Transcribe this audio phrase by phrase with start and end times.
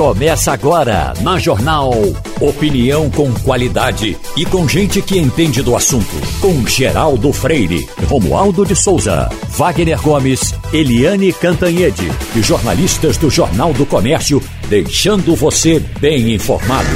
[0.00, 1.92] Começa agora na Jornal.
[2.40, 6.06] Opinião com qualidade e com gente que entende do assunto.
[6.40, 13.84] Com Geraldo Freire, Romualdo de Souza, Wagner Gomes, Eliane Cantanhede e jornalistas do Jornal do
[13.84, 16.88] Comércio, deixando você bem informado.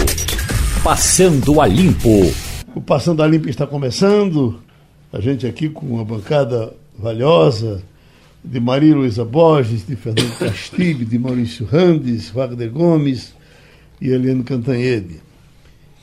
[0.82, 2.32] Passando a Limpo.
[2.74, 4.62] O Passando a Limpo está começando.
[5.12, 7.82] A gente aqui com uma bancada valiosa
[8.44, 13.34] de Maria Luísa Borges, de Fernando Castilho, de Maurício Randes, Wagner Gomes
[13.98, 15.22] e Eliane Cantanhede.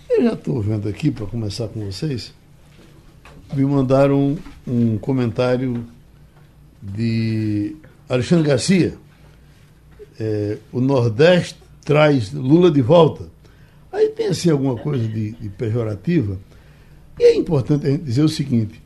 [0.09, 2.33] Eu já estou vendo aqui, para começar com vocês,
[3.53, 5.85] me mandaram um, comentário
[6.81, 7.75] de
[8.09, 8.95] Alexandre Garcia.
[10.19, 13.29] É, o Nordeste traz Lula de volta.
[13.91, 16.39] Aí pensei alguma coisa de, de pejorativa.
[17.19, 18.81] E é importante dizer o seguinte: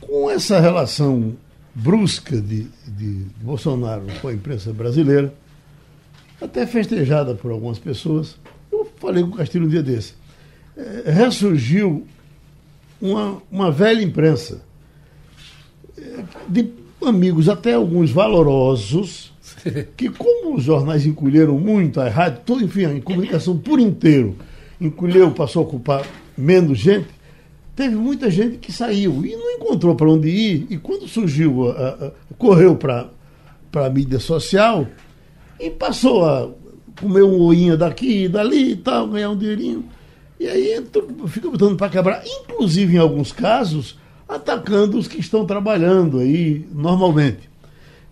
[0.00, 1.36] com essa relação
[1.74, 5.32] brusca de, de Bolsonaro com a imprensa brasileira,
[6.40, 8.36] até festejada por algumas pessoas.
[8.70, 10.14] Eu falei com o Castilho um dia desse.
[10.76, 12.06] É, ressurgiu
[13.00, 14.62] uma, uma velha imprensa
[15.96, 16.70] é, de
[17.04, 19.32] amigos, até alguns valorosos,
[19.96, 24.36] que como os jornais encolheram muito, a rádio, todo, enfim, a comunicação por inteiro
[24.80, 27.08] encolheu, passou a ocupar menos gente,
[27.74, 30.66] teve muita gente que saiu e não encontrou para onde ir.
[30.70, 33.10] E quando surgiu, a, a, correu para
[33.74, 34.86] a mídia social
[35.58, 36.50] e passou a
[37.00, 39.84] comer um oinha daqui e dali e tal, ganhar um dinheirinho.
[40.38, 40.84] E aí
[41.28, 43.98] fica botando para quebrar, inclusive em alguns casos,
[44.28, 47.48] atacando os que estão trabalhando aí normalmente.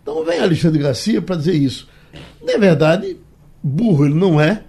[0.03, 1.89] Então vem Alexandre Garcia para dizer isso.
[2.43, 3.17] Na verdade,
[3.63, 4.63] burro ele não é.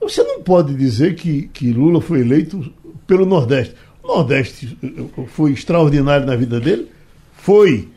[0.00, 2.72] Você não pode dizer que, que Lula foi eleito
[3.06, 3.74] pelo Nordeste.
[4.02, 4.76] Nordeste
[5.28, 6.90] foi extraordinário na vida dele,
[7.34, 7.88] foi,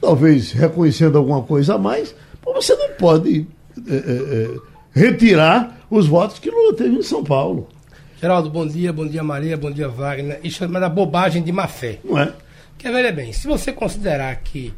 [0.00, 3.46] talvez reconhecendo alguma coisa a mais, mas você não pode
[3.88, 4.58] é, é, é,
[4.92, 7.68] retirar os votos que Lula teve em São Paulo.
[8.20, 10.40] Geraldo, bom dia, bom dia Maria, bom dia Wagner.
[10.44, 11.98] Isso é uma bobagem de má fé.
[12.04, 12.32] Não é?
[12.72, 14.72] Porque, veja bem, se você considerar que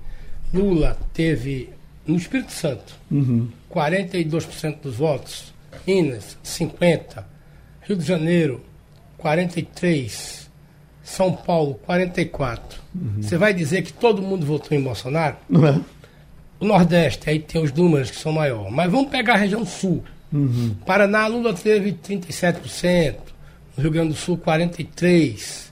[0.53, 1.71] Lula teve
[2.07, 3.49] no Espírito Santo uhum.
[3.73, 5.53] 42% dos votos,
[5.87, 7.25] Minas 50%,
[7.83, 8.61] Rio de Janeiro
[9.23, 10.51] 43.
[11.03, 12.81] São Paulo, 44.
[12.95, 13.23] Uhum.
[13.23, 15.37] Você vai dizer que todo mundo votou em Bolsonaro?
[15.49, 15.81] Não é?
[16.61, 18.73] O Nordeste, aí tem os números que são maiores.
[18.73, 20.03] Mas vamos pegar a região Sul.
[20.33, 20.75] Uhum.
[20.87, 23.17] Paraná, Lula teve 37%.
[23.77, 25.71] No Rio Grande do Sul, 43%.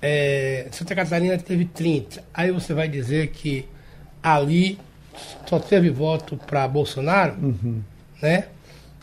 [0.00, 2.18] É, Santa Catarina teve 30%.
[2.34, 3.64] Aí você vai dizer que
[4.22, 4.78] ali
[5.46, 7.80] só teve voto para Bolsonaro, uhum.
[8.20, 8.46] né?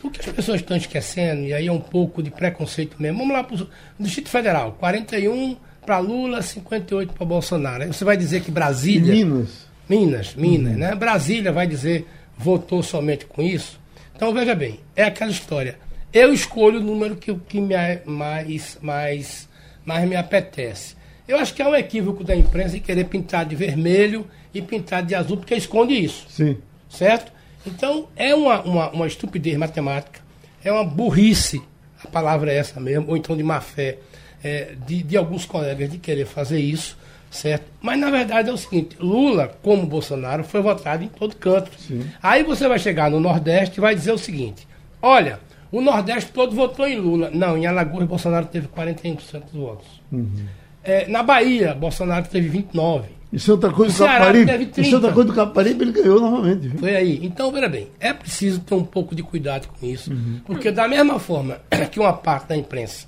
[0.02, 3.18] O que as pessoas estão esquecendo, e aí é um pouco de preconceito mesmo.
[3.18, 3.68] Vamos lá para o
[3.98, 7.82] Distrito Federal: 41 para Lula, 58 para Bolsonaro.
[7.82, 9.12] Aí você vai dizer que Brasília.
[9.12, 9.70] Minas.
[9.88, 10.78] Minas, Minas, uhum.
[10.78, 10.94] né?
[10.94, 12.06] Brasília vai dizer
[12.40, 13.78] votou somente com isso.
[14.16, 15.78] Então veja bem, é aquela história.
[16.12, 17.74] Eu escolho o número que, que me,
[18.06, 19.48] mais, mais,
[19.84, 20.96] mais me apetece.
[21.28, 25.04] Eu acho que é um equívoco da imprensa em querer pintar de vermelho e pintar
[25.04, 26.26] de azul, porque esconde isso.
[26.28, 26.56] Sim.
[26.88, 27.32] Certo?
[27.66, 30.20] Então, é uma, uma, uma estupidez matemática,
[30.64, 31.62] é uma burrice,
[32.02, 33.98] a palavra é essa mesmo, ou então de má fé
[34.42, 36.96] é, de, de alguns colegas de querer fazer isso,
[37.30, 37.66] certo?
[37.80, 41.70] Mas na verdade é o seguinte: Lula, como Bolsonaro, foi votado em todo canto.
[41.78, 42.06] Sim.
[42.22, 44.66] Aí você vai chegar no Nordeste e vai dizer o seguinte:
[45.02, 47.30] olha, o Nordeste todo votou em Lula.
[47.30, 49.86] Não, em Alagoas, Bolsonaro teve 41% dos votos.
[50.10, 50.46] Uhum.
[50.82, 53.19] É, na Bahia, Bolsonaro teve 29%.
[53.32, 56.66] Em Santa Cruz do Caparibe, em Santa Cruz do Caparibe ele ganhou novamente.
[56.66, 56.80] Viu?
[56.80, 57.20] Foi aí.
[57.22, 60.40] Então, veja bem, é preciso ter um pouco de cuidado com isso, uhum.
[60.44, 61.60] porque da mesma forma
[61.92, 63.06] que uma parte da imprensa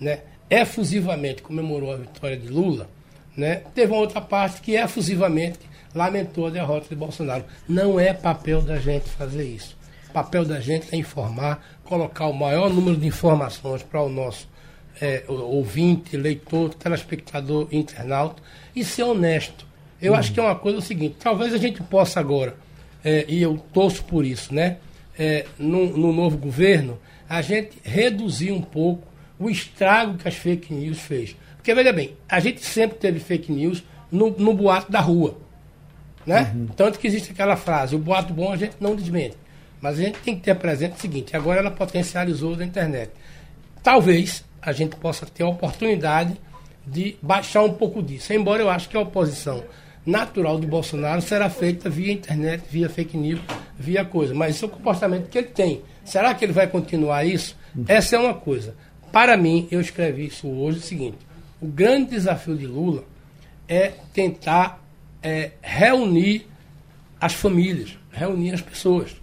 [0.00, 2.88] né, efusivamente comemorou a vitória de Lula,
[3.36, 5.58] né, teve uma outra parte que efusivamente
[5.92, 7.44] lamentou a derrota de Bolsonaro.
[7.68, 9.76] Não é papel da gente fazer isso.
[10.10, 14.48] O papel da gente é informar, colocar o maior número de informações para o nosso
[15.00, 18.40] é, ouvinte, leitor, telespectador, internauta
[18.74, 19.66] e ser honesto.
[20.00, 20.18] Eu uhum.
[20.18, 22.56] acho que é uma coisa o seguinte, talvez a gente possa agora,
[23.04, 24.78] é, e eu torço por isso, né?
[25.18, 29.06] É, no, no, novo governo, a gente reduzir um pouco
[29.38, 31.36] o estrago que as fake news fez.
[31.56, 35.38] Porque, veja bem, a gente sempre teve fake news no, no boato da rua.
[36.26, 36.52] Né?
[36.54, 36.66] Uhum.
[36.76, 39.36] Tanto que existe aquela frase, o boato bom a gente não desmente.
[39.80, 43.12] Mas a gente tem que ter presente o seguinte, agora ela potencializou da internet.
[43.82, 46.36] Talvez a gente possa ter a oportunidade
[46.86, 48.32] de baixar um pouco disso.
[48.32, 49.62] Embora eu acho que a oposição
[50.04, 53.40] natural de Bolsonaro será feita via internet, via fake news,
[53.78, 54.34] via coisa.
[54.34, 55.82] Mas esse é o comportamento que ele tem.
[56.04, 57.56] Será que ele vai continuar isso?
[57.88, 58.74] Essa é uma coisa.
[59.10, 61.18] Para mim, eu escrevi isso hoje, o seguinte,
[61.60, 63.04] o grande desafio de Lula
[63.68, 64.82] é tentar
[65.22, 66.46] é, reunir
[67.20, 69.16] as famílias, reunir as pessoas.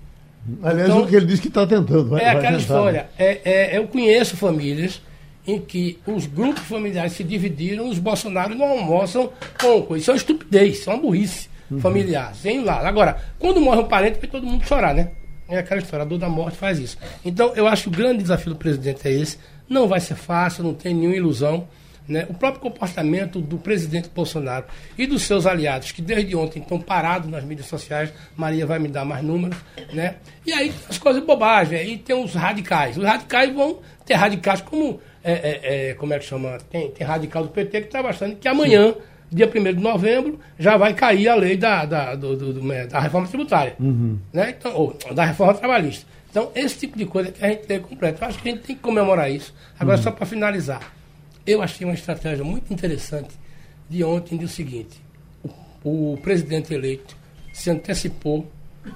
[0.63, 2.09] Aliás, então, o que ele disse que está tentando.
[2.09, 3.01] Vai, é aquela tentar, história.
[3.03, 3.07] Né?
[3.19, 5.01] É, é, eu conheço famílias
[5.45, 10.01] em que os grupos familiares se dividiram, os Bolsonaro não almoçam com coisa.
[10.01, 11.79] Isso é uma estupidez, isso é uma burrice uhum.
[11.79, 12.33] familiar.
[12.35, 12.87] Sem lá.
[12.87, 15.11] Agora, quando morre um parente, vai todo mundo chorar, né?
[15.49, 16.97] É aquela história, a dor da morte faz isso.
[17.25, 19.37] Então, eu acho que o grande desafio do presidente é esse.
[19.67, 21.67] Não vai ser fácil, não tem nenhuma ilusão.
[22.07, 22.25] Né?
[22.29, 24.65] O próprio comportamento do presidente Bolsonaro
[24.97, 28.87] e dos seus aliados, que desde ontem estão parados nas mídias sociais, Maria vai me
[28.87, 29.57] dar mais números,
[29.93, 30.15] né?
[30.45, 32.97] E aí as coisas bobagem, aí tem os radicais.
[32.97, 36.57] Os radicais vão ter radicais como, é, é, é, como é que chama?
[36.69, 38.95] Tem, tem radical do PT que está achando que amanhã,
[39.31, 42.87] dia 1 de novembro, já vai cair a lei da, da, do, do, do, né,
[42.87, 44.17] da reforma tributária, uhum.
[44.33, 44.55] né?
[44.57, 46.05] Então, ou da reforma trabalhista.
[46.29, 48.23] Então, esse tipo de coisa que a gente tem completo.
[48.23, 49.53] Eu acho que a gente tem que comemorar isso.
[49.77, 50.03] Agora, uhum.
[50.03, 50.93] só para finalizar.
[51.45, 53.31] Eu achei uma estratégia muito interessante
[53.89, 55.01] de ontem do seguinte:
[55.83, 57.15] o, o presidente eleito
[57.53, 58.47] se antecipou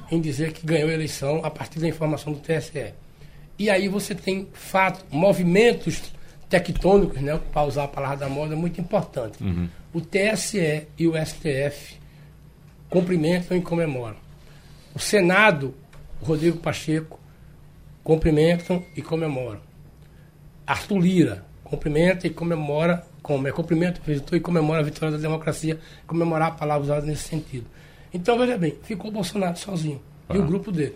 [0.10, 2.94] em dizer que ganhou a eleição a partir da informação do TSE.
[3.58, 6.15] E aí você tem fato, movimentos
[6.50, 9.44] tectônicos, né, para usar a palavra da moda, muito importante.
[9.44, 9.68] Uhum.
[9.94, 11.98] O TSE e o STF
[12.90, 14.18] cumprimentam e comemoram.
[14.94, 15.74] O Senado,
[16.22, 17.20] o Rodrigo Pacheco,
[18.04, 19.60] cumprimentam e comemoram.
[20.66, 25.80] Arthur Lira, cumprimenta e comemora, como é cumprimenta, visitou e comemora a vitória da democracia,
[26.06, 27.66] comemorar a palavra usada nesse sentido.
[28.14, 30.36] Então, veja bem, ficou o Bolsonaro sozinho ah.
[30.36, 30.46] e o ah.
[30.46, 30.96] grupo dele.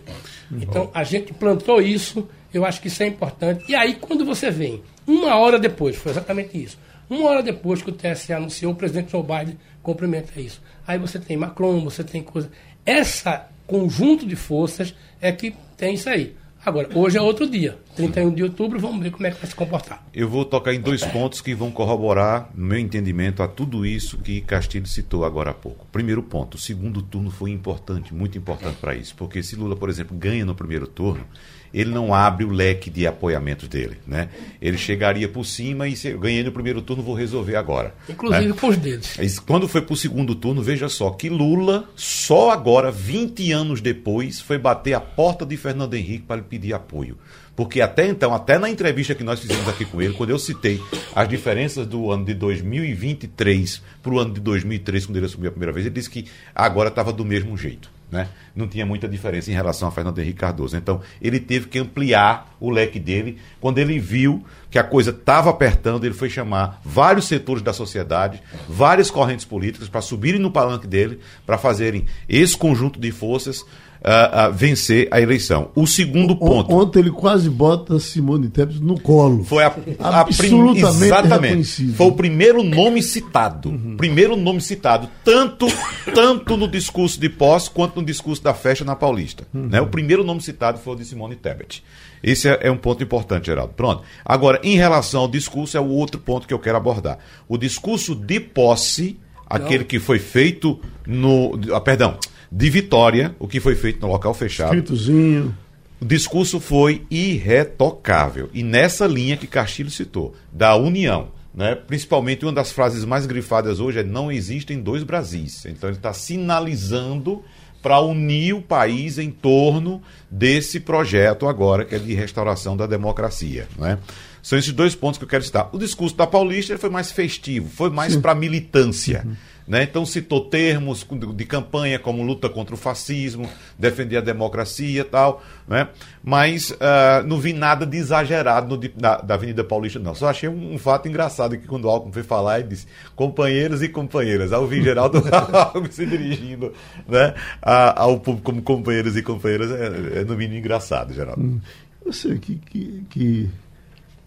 [0.50, 3.64] Então, a gente plantou isso, eu acho que isso é importante.
[3.68, 7.90] E aí, quando você vem, uma hora depois, foi exatamente isso, uma hora depois que
[7.90, 10.62] o TSE anunciou, o presidente Joe Biden cumprimenta isso.
[10.86, 12.50] Aí você tem Macron, você tem coisa.
[12.86, 16.34] Essa conjunto de forças é que tem isso aí.
[16.64, 19.56] Agora, hoje é outro dia, 31 de outubro, vamos ver como é que vai se
[19.56, 20.04] comportar.
[20.12, 24.18] Eu vou tocar em dois pontos que vão corroborar, no meu entendimento, a tudo isso
[24.18, 25.86] que Castilho citou agora há pouco.
[25.90, 29.88] Primeiro ponto, o segundo turno foi importante, muito importante para isso, porque se Lula, por
[29.88, 31.24] exemplo, ganha no primeiro turno,
[31.72, 33.98] ele não abre o leque de apoiamentos dele.
[34.06, 34.28] Né?
[34.60, 37.94] Ele chegaria por cima e se eu ganhei no primeiro turno, vou resolver agora.
[38.08, 38.54] Inclusive né?
[38.58, 39.40] com os dedos.
[39.46, 44.40] Quando foi para o segundo turno, veja só, que Lula, só agora, 20 anos depois,
[44.40, 47.16] foi bater a porta de Fernando Henrique para lhe pedir apoio.
[47.60, 50.80] Porque até então, até na entrevista que nós fizemos aqui com ele, quando eu citei
[51.14, 55.52] as diferenças do ano de 2023 para o ano de 2003, quando ele assumiu a
[55.52, 56.24] primeira vez, ele disse que
[56.54, 57.90] agora estava do mesmo jeito.
[58.10, 58.28] Né?
[58.56, 60.76] Não tinha muita diferença em relação a Fernando Henrique Cardoso.
[60.76, 63.38] Então, ele teve que ampliar o leque dele.
[63.60, 68.42] Quando ele viu que a coisa estava apertando, ele foi chamar vários setores da sociedade,
[68.68, 73.64] várias correntes políticas, para subirem no palanque dele, para fazerem esse conjunto de forças
[74.00, 75.70] uh, uh, vencer a eleição.
[75.74, 76.74] O segundo ponto.
[76.74, 79.44] Ontem ele quase bota Simone Tebet no colo.
[79.44, 81.92] Foi a, a absolutamente exatamente.
[81.92, 83.70] Foi o primeiro nome citado.
[83.70, 83.96] Uhum.
[83.96, 85.66] Primeiro nome citado, tanto
[86.14, 89.46] tanto no discurso de posse quanto no discurso da festa na Paulista.
[89.52, 89.68] Uhum.
[89.68, 89.80] Né?
[89.80, 91.82] O primeiro nome citado foi o de Simone Tebet.
[92.22, 93.72] Esse é, é, um ponto importante, Geraldo.
[93.74, 94.02] Pronto.
[94.24, 97.18] Agora, em relação ao discurso, é o outro ponto que eu quero abordar.
[97.48, 99.18] O discurso de posse,
[99.48, 99.56] Não.
[99.56, 101.58] aquele que foi feito no.
[101.72, 102.18] Ah, perdão
[102.50, 104.74] de Vitória, o que foi feito no local fechado.
[104.74, 105.54] Escritozinho.
[106.00, 108.48] O discurso foi irretocável.
[108.52, 111.28] E nessa linha que Castilho citou, da união.
[111.54, 111.74] Né?
[111.74, 115.66] Principalmente uma das frases mais grifadas hoje é não existem dois Brasis.
[115.66, 117.42] Então ele está sinalizando
[117.82, 123.66] para unir o país em torno desse projeto agora, que é de restauração da democracia.
[123.78, 123.98] Né?
[124.42, 125.68] São esses dois pontos que eu quero citar.
[125.72, 129.22] O discurso da Paulista foi mais festivo, foi mais para militância.
[129.26, 129.36] Uhum.
[129.66, 129.84] Né?
[129.84, 133.48] Então citou termos de campanha como luta contra o fascismo,
[133.78, 135.88] defender a democracia e tal, né?
[136.22, 140.14] mas uh, não vi nada de exagerado no, na, da Avenida Paulista, não.
[140.14, 143.82] Só achei um, um, fato engraçado que quando o Alckmin foi falar, ele disse companheiros
[143.82, 144.52] e companheiras.
[144.52, 146.72] Ao ouvir Geraldo Alckmin se dirigindo
[147.06, 147.34] né?
[147.62, 151.42] A, ao público como companheiros e companheiras, é, é no mínimo engraçado, Geraldo.
[151.42, 151.60] Hum.
[152.04, 153.50] Eu sei, que, que, que,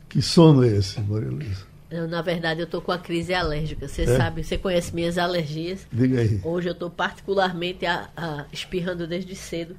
[0.10, 1.73] que sono é esse, Maria Luísa?
[1.94, 3.88] Eu, na verdade, eu estou com a crise alérgica.
[3.88, 4.18] Você é?
[4.18, 5.86] sabe, você conhece minhas alergias.
[5.92, 6.42] Diga aí.
[6.44, 9.78] Hoje eu estou particularmente a, a, espirrando desde cedo.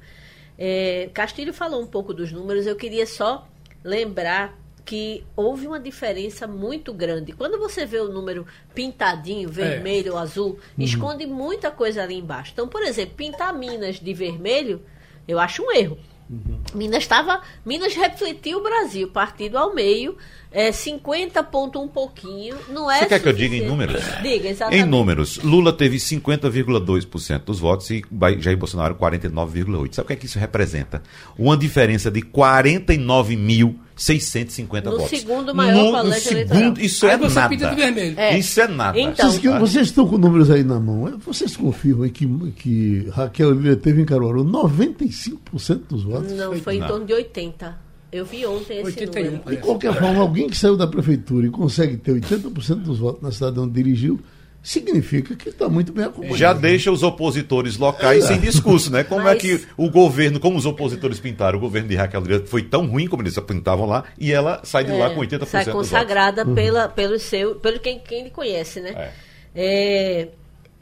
[0.57, 2.65] É, Castilho falou um pouco dos números.
[2.65, 3.45] Eu queria só
[3.83, 7.33] lembrar que houve uma diferença muito grande.
[7.33, 10.19] Quando você vê o número pintadinho, vermelho, é.
[10.21, 10.83] azul, uhum.
[10.83, 12.51] esconde muita coisa ali embaixo.
[12.53, 14.81] Então, por exemplo, pintar Minas de vermelho,
[15.27, 15.97] eu acho um erro.
[16.29, 16.59] Uhum.
[16.73, 17.41] Minas estava.
[17.65, 20.17] Minas refletiu o Brasil, partido ao meio,
[20.55, 22.55] é, 50 ponto um pouquinho.
[22.69, 24.01] Não é Você quer que eu diga em números?
[24.23, 24.81] Diga, exatamente.
[24.83, 28.01] Em números, Lula teve 50,2% dos votos e
[28.39, 29.93] Jair Bolsonaro 49,8%.
[29.93, 31.03] Sabe o que é que isso representa?
[31.37, 35.17] Uma diferença de 49 mil 650 No votos.
[35.19, 36.73] segundo maior no, no segundo, eleitoral.
[36.79, 37.49] Isso Aí é você nada.
[37.49, 38.19] pinta de vermelho.
[38.19, 38.37] É.
[38.37, 38.99] Isso é nada.
[38.99, 41.17] Então- Vocês, que- vocês estão com números aí na mão.
[41.25, 42.25] Vocês confirmam que,
[42.57, 46.31] que Raquel Lira teve em Caruaru 95% dos votos?
[46.33, 46.87] Não, foi em Não.
[46.87, 47.77] torno de 80.
[48.11, 49.49] Eu vi ontem esse 81, número.
[49.49, 53.31] De qualquer forma, alguém que saiu da prefeitura e consegue ter 80% dos votos na
[53.31, 54.19] cidade onde dirigiu,
[54.63, 56.37] significa que está muito bem acompanhado.
[56.37, 59.03] Já deixa os opositores locais sem discurso, né?
[59.03, 62.43] Como é Mas- que o governo, como os opositores pintaram, o governo de Raquel Lira
[62.47, 65.65] foi tão ruim como eles pintavam lá, e ela sai de lá com 80% Sai
[65.65, 65.89] dos votos.
[65.89, 69.11] consagrada pela, pelo seu, pelo quem, quem lhe conhece, né?
[69.53, 70.29] É,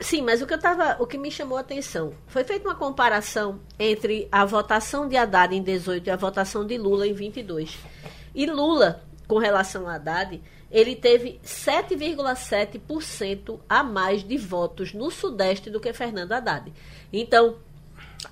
[0.04, 2.76] sim, mas o que eu tava, o que me chamou a atenção foi feita uma
[2.76, 7.78] comparação entre a votação de Haddad em 18 e a votação de Lula em 22.
[8.36, 15.70] E Lula, com relação a Haddad, ele teve 7,7% a mais de votos no Sudeste
[15.70, 16.74] do que Fernando Haddad.
[17.12, 17.58] Então,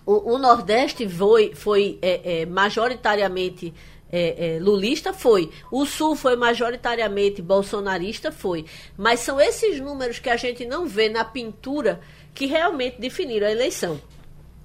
[0.05, 3.73] o, o Nordeste foi, foi é, é, majoritariamente
[4.11, 5.49] é, é, lulista, foi.
[5.71, 8.65] O Sul foi majoritariamente bolsonarista, foi.
[8.97, 12.01] Mas são esses números que a gente não vê na pintura
[12.33, 14.01] que realmente definiram a eleição.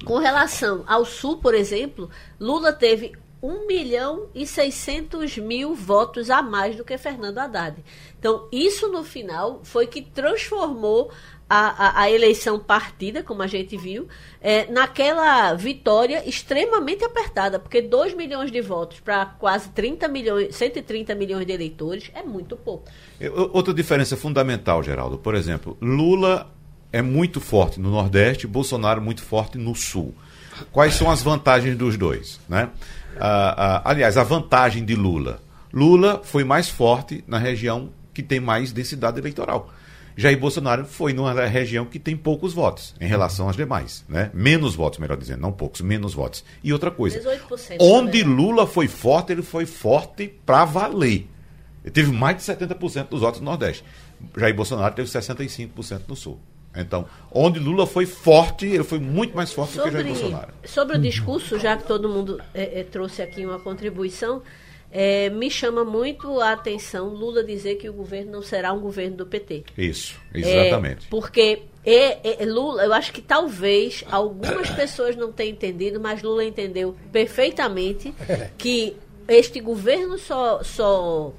[0.04, 3.12] Com relação ao Sul, por exemplo, Lula teve
[3.42, 7.82] 1 milhão e 600 mil votos a mais do que Fernando Haddad.
[8.18, 11.10] Então, isso no final foi que transformou
[11.48, 14.08] a, a, a eleição partida, como a gente viu,
[14.40, 21.14] é, naquela vitória extremamente apertada, porque 2 milhões de votos para quase 30 milhões, 130
[21.14, 22.90] milhões de eleitores é muito pouco.
[23.52, 26.50] Outra diferença fundamental, Geraldo, por exemplo, Lula
[26.92, 30.14] é muito forte no Nordeste, Bolsonaro muito forte no Sul.
[30.72, 32.40] Quais são as vantagens dos dois?
[32.48, 32.70] Né?
[33.20, 35.40] Ah, ah, aliás, a vantagem de Lula.
[35.72, 39.70] Lula foi mais forte na região que tem mais densidade eleitoral.
[40.16, 44.04] Jair Bolsonaro foi numa região que tem poucos votos em relação às demais.
[44.08, 44.30] Né?
[44.32, 46.42] Menos votos, melhor dizendo, não poucos, menos votos.
[46.64, 48.24] E outra coisa, 18%, onde verdade.
[48.24, 51.28] Lula foi forte, ele foi forte para valer.
[51.84, 53.84] Ele teve mais de 70% dos votos no Nordeste.
[54.36, 56.40] Jair Bolsonaro teve 65% no Sul.
[56.74, 60.52] Então, onde Lula foi forte, ele foi muito mais forte do que Jair Bolsonaro.
[60.64, 64.42] sobre o discurso, já que todo mundo é, é, trouxe aqui uma contribuição,
[64.98, 69.14] é, me chama muito a atenção Lula dizer que o governo não será um governo
[69.18, 69.64] do PT.
[69.76, 71.06] Isso, É, exatamente.
[71.08, 76.42] porque é, é, Lula, eu acho que talvez algumas pessoas não tenham entendido, mas Lula
[76.42, 78.14] entendeu perfeitamente
[78.56, 78.96] que
[79.28, 81.30] este governo só, só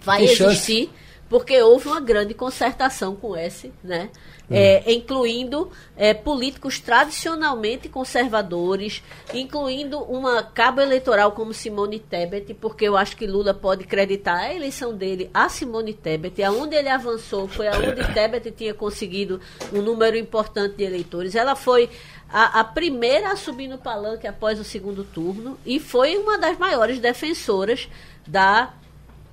[0.00, 0.44] vai Tem chance.
[0.44, 0.90] existir
[1.28, 4.08] porque houve uma grande concertação com esse, né?
[4.50, 12.94] É, incluindo é, políticos tradicionalmente conservadores, incluindo uma cabo eleitoral como Simone Tebet, porque eu
[12.94, 17.68] acho que Lula pode creditar a eleição dele a Simone Tebet, aonde ele avançou foi
[17.68, 19.40] aonde Tebet tinha conseguido
[19.72, 21.34] um número importante de eleitores.
[21.34, 21.88] Ela foi
[22.28, 26.58] a, a primeira a subir no palanque após o segundo turno e foi uma das
[26.58, 27.88] maiores defensoras
[28.26, 28.74] da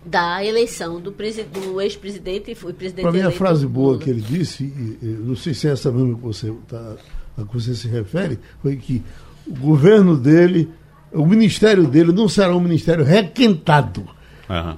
[0.03, 4.21] da eleição do, do ex-presidente e foi presidente Para mim, a frase boa que ele
[4.21, 6.95] disse, e, e, não sei se é essa mesmo que você, tá,
[7.37, 9.03] a que você se refere, foi que
[9.47, 10.69] o governo dele,
[11.11, 14.03] o ministério dele não será um ministério requentado.
[14.49, 14.75] É,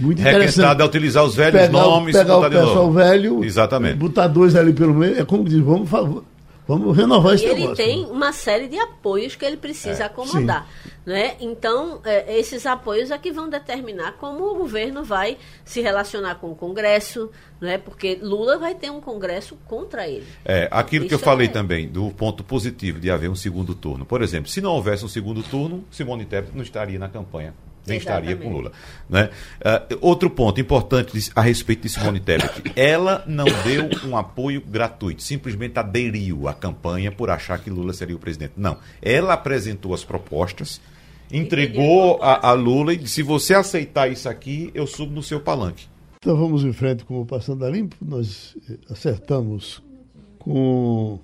[0.00, 2.92] Muito Requentado é utilizar os velhos pegar, nomes pegar o pessoal novo.
[2.92, 3.96] velho, Exatamente.
[3.96, 6.04] botar dois ali pelo meio, é como diz, vamos, fa-
[6.66, 7.76] vamos renovar esse E ele negócio.
[7.84, 10.68] tem uma série de apoios que ele precisa É, acomodar.
[11.04, 11.36] Né?
[11.40, 16.50] Então, é, esses apoios é que vão determinar como o governo vai se relacionar com
[16.50, 17.30] o Congresso,
[17.60, 17.78] né?
[17.78, 20.26] porque Lula vai ter um Congresso contra ele.
[20.44, 23.72] É, aquilo que eu Isso falei é- também, do ponto positivo de haver um segundo
[23.74, 24.04] turno.
[24.04, 27.54] Por exemplo, se não houvesse um segundo turno, Simone Tebet não estaria na campanha,
[27.86, 28.72] nem estaria com Lula.
[29.08, 29.30] Né?
[29.64, 35.22] Ah, outro ponto importante a respeito de Simone Tebet, ela não deu um apoio gratuito,
[35.22, 38.54] simplesmente aderiu à campanha por achar que Lula seria o presidente.
[38.56, 40.80] Não, ela apresentou as propostas,
[41.32, 45.40] entregou a, a Lula e disse, se você aceitar isso aqui, eu subo no seu
[45.40, 45.86] palanque.
[46.18, 47.96] Então vamos em frente com o Passando a Limpo.
[48.00, 49.80] Nós eh, acertamos
[50.38, 51.20] com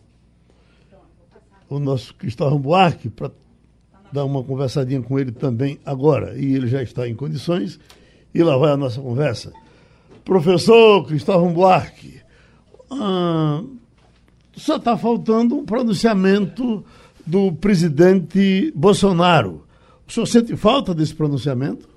[1.68, 3.30] o nosso Cristóvão Buarque para
[4.12, 6.36] dar uma conversadinha com ele também agora.
[6.36, 7.80] E ele já está em condições.
[8.34, 9.52] E lá vai a nossa conversa.
[10.24, 12.20] Professor Cristóvão Buarque,
[12.90, 13.62] ah,
[14.52, 16.84] só está faltando um pronunciamento
[17.26, 19.64] do presidente Bolsonaro.
[20.06, 21.88] O senhor sente falta desse pronunciamento?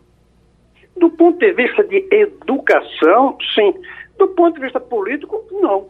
[0.98, 3.74] Do ponto de vista de educação, sim.
[4.18, 5.90] Do ponto de vista político, não.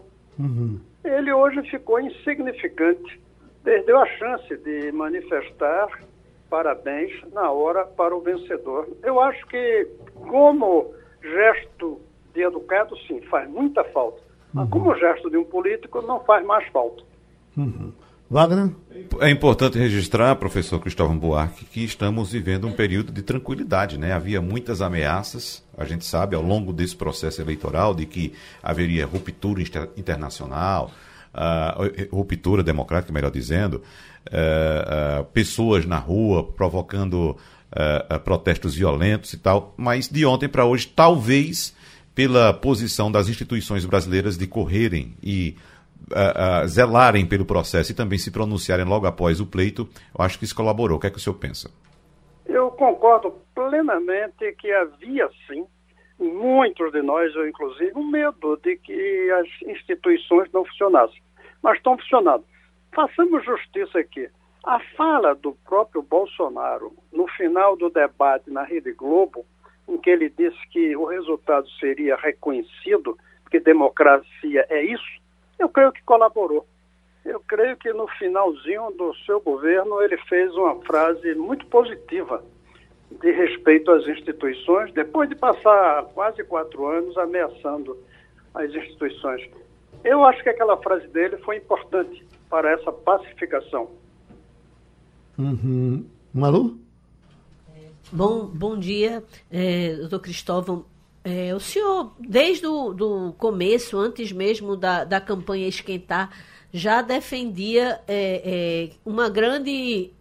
[1.03, 3.19] Ele hoje ficou insignificante.
[3.63, 5.87] Perdeu a chance de manifestar
[6.55, 8.87] parabéns na hora para o vencedor.
[9.03, 9.89] Eu acho que,
[10.29, 11.99] como gesto
[12.33, 14.21] de educado, sim, faz muita falta.
[14.53, 17.03] Mas como gesto de um político, não faz mais falta.
[18.29, 18.71] Wagner?
[19.19, 24.13] É importante registrar, professor Cristóvão Buarque, que estamos vivendo um período de tranquilidade, né?
[24.13, 28.33] Havia muitas ameaças, a gente sabe, ao longo desse processo eleitoral, de que
[28.63, 29.61] haveria ruptura
[29.97, 30.89] internacional,
[31.33, 33.81] uh, ruptura democrática, melhor dizendo,
[34.29, 37.37] uh, uh, pessoas na rua provocando
[38.23, 41.75] protestos violentos e tal, mas de ontem para hoje, talvez
[42.15, 45.57] pela posição das instituições brasileiras de correrem e
[46.11, 50.39] uh, uh, zelarem pelo processo e também se pronunciarem logo após o pleito, eu acho
[50.39, 50.97] que isso colaborou.
[50.97, 51.69] O que é que o senhor pensa?
[52.45, 55.65] Eu concordo plenamente que havia sim,
[56.17, 61.21] muitos de nós, eu inclusive, um medo de que as instituições não funcionassem.
[61.61, 62.45] Mas estão funcionando.
[62.95, 64.29] Façamos justiça aqui.
[64.63, 69.45] A fala do próprio Bolsonaro no final do debate na Rede Globo,
[69.87, 75.21] em que ele disse que o resultado seria reconhecido, porque democracia é isso,
[75.59, 76.65] eu creio que colaborou.
[77.25, 82.41] Eu creio que no finalzinho do seu governo ele fez uma frase muito positiva
[83.11, 87.97] de respeito às instituições, depois de passar quase quatro anos ameaçando
[88.53, 89.47] as instituições.
[90.03, 93.89] Eu acho que aquela frase dele foi importante para essa pacificação.
[95.37, 96.05] Uhum.
[96.33, 96.79] Malu?
[98.11, 100.85] Bom, bom dia, é, doutor Cristóvão.
[101.23, 106.29] É, o senhor, desde o do começo, antes mesmo da, da campanha esquentar,
[106.71, 110.11] já defendia é, é, uma grande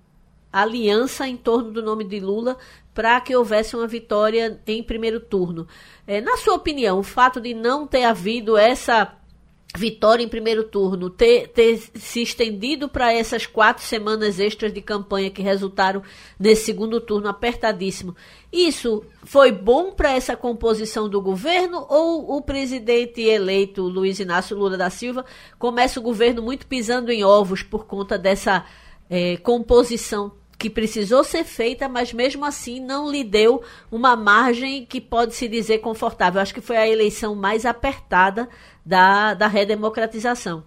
[0.50, 2.56] aliança em torno do nome de Lula
[2.94, 5.66] para que houvesse uma vitória em primeiro turno.
[6.06, 9.14] É, na sua opinião, o fato de não ter havido essa
[9.76, 15.30] vitória em primeiro turno ter, ter se estendido para essas quatro semanas extras de campanha
[15.30, 16.02] que resultaram
[16.38, 18.14] nesse segundo turno apertadíssimo.
[18.52, 24.76] Isso foi bom para essa composição do governo ou o presidente eleito Luiz Inácio Lula
[24.76, 25.24] da Silva
[25.58, 28.64] começa o governo muito pisando em ovos por conta dessa
[29.10, 35.00] é, composição que precisou ser feita, mas mesmo assim não lhe deu uma margem que
[35.00, 36.40] pode se dizer confortável.
[36.40, 38.48] Acho que foi a eleição mais apertada
[38.84, 40.64] da, da redemocratização.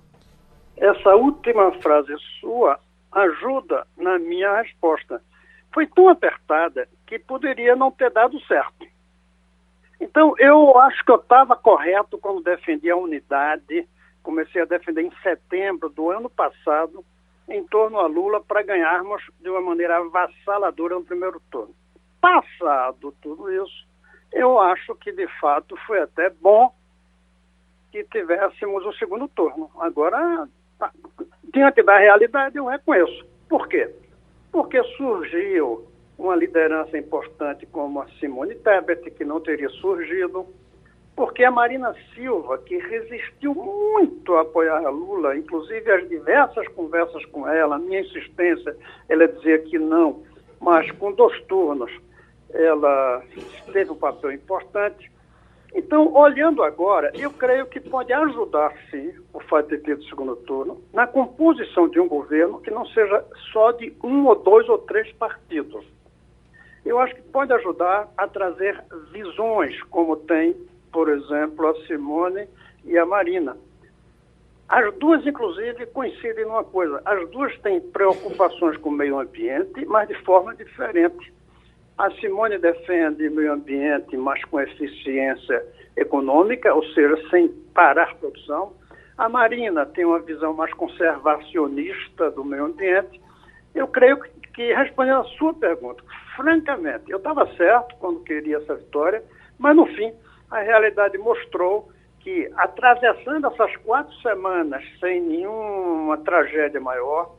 [0.76, 2.80] Essa última frase sua
[3.12, 5.22] ajuda na minha resposta.
[5.74, 8.86] Foi tão apertada que poderia não ter dado certo.
[10.00, 13.88] Então, eu acho que eu estava correto quando defendi a unidade.
[14.22, 17.04] Comecei a defender em setembro do ano passado
[17.50, 21.74] em torno a Lula para ganharmos de uma maneira avassaladora no primeiro turno.
[22.20, 23.88] Passado tudo isso,
[24.34, 26.74] eu acho que de fato foi até bom
[27.92, 29.72] que tivéssemos o segundo turno.
[29.80, 30.92] Agora, tá,
[31.54, 33.26] diante da realidade, eu reconheço.
[33.48, 33.90] Por quê?
[34.52, 40.46] Porque surgiu uma liderança importante como a Simone Tebet, que não teria surgido
[41.18, 47.26] porque a Marina Silva, que resistiu muito a apoiar a Lula, inclusive as diversas conversas
[47.26, 48.78] com ela, a minha insistência,
[49.10, 50.22] ela dizia que não,
[50.62, 51.92] mas com dois turnos
[52.54, 53.24] ela
[53.74, 55.12] teve um papel importante.
[55.74, 60.36] Então, olhando agora, eu creio que pode ajudar, sim, o fato de ter o segundo
[60.36, 64.78] turno, na composição de um governo que não seja só de um ou dois ou
[64.78, 65.84] três partidos.
[66.86, 68.80] Eu acho que pode ajudar a trazer
[69.12, 70.56] visões, como tem
[70.98, 72.50] por exemplo, a Simone
[72.84, 73.56] e a Marina.
[74.68, 80.08] As duas, inclusive, coincidem numa coisa: as duas têm preocupações com o meio ambiente, mas
[80.08, 81.32] de forma diferente.
[82.00, 85.64] A Simone defende meio ambiente, mas com eficiência
[85.96, 88.74] econômica, ou seja, sem parar a produção.
[89.20, 93.22] A Marina tem uma visão mais conservacionista do meio ambiente.
[93.76, 94.20] Eu creio
[94.56, 96.02] que, respondendo a sua pergunta,
[96.36, 99.24] francamente, eu estava certo quando queria essa vitória,
[99.60, 100.12] mas no fim
[100.50, 107.36] a realidade mostrou que, atravessando essas quatro semanas sem nenhuma tragédia maior,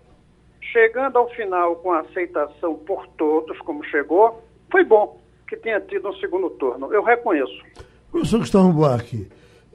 [0.73, 6.17] chegando ao final com aceitação por todos, como chegou, foi bom que tenha tido um
[6.17, 6.93] segundo turno.
[6.93, 7.63] Eu reconheço.
[8.11, 9.29] Professor Gustavo Buarque,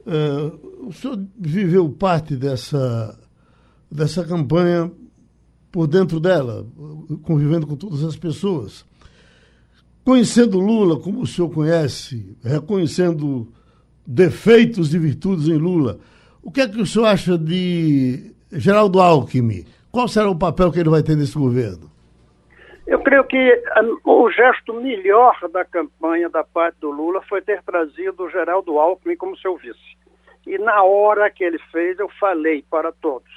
[0.06, 3.18] uh, o senhor viveu parte dessa,
[3.90, 4.90] dessa campanha
[5.72, 6.64] por dentro dela,
[7.24, 8.86] convivendo com todas as pessoas.
[10.04, 13.48] Conhecendo Lula como o senhor conhece, reconhecendo
[14.06, 15.98] defeitos e virtudes em Lula,
[16.42, 19.64] o que é que o senhor acha de Geraldo Alckmin?
[19.90, 21.90] Qual será o papel que ele vai ter nesse governo?
[22.86, 23.62] Eu creio que
[24.04, 29.16] o gesto melhor da campanha da parte do Lula foi ter trazido o Geraldo Alckmin
[29.16, 29.96] como seu vice.
[30.46, 33.32] E na hora que ele fez, eu falei para todos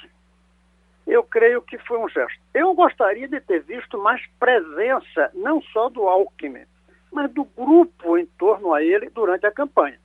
[1.08, 2.38] eu creio que foi um gesto.
[2.52, 6.66] Eu gostaria de ter visto mais presença, não só do Alckmin,
[7.10, 9.98] mas do grupo em torno a ele durante a campanha.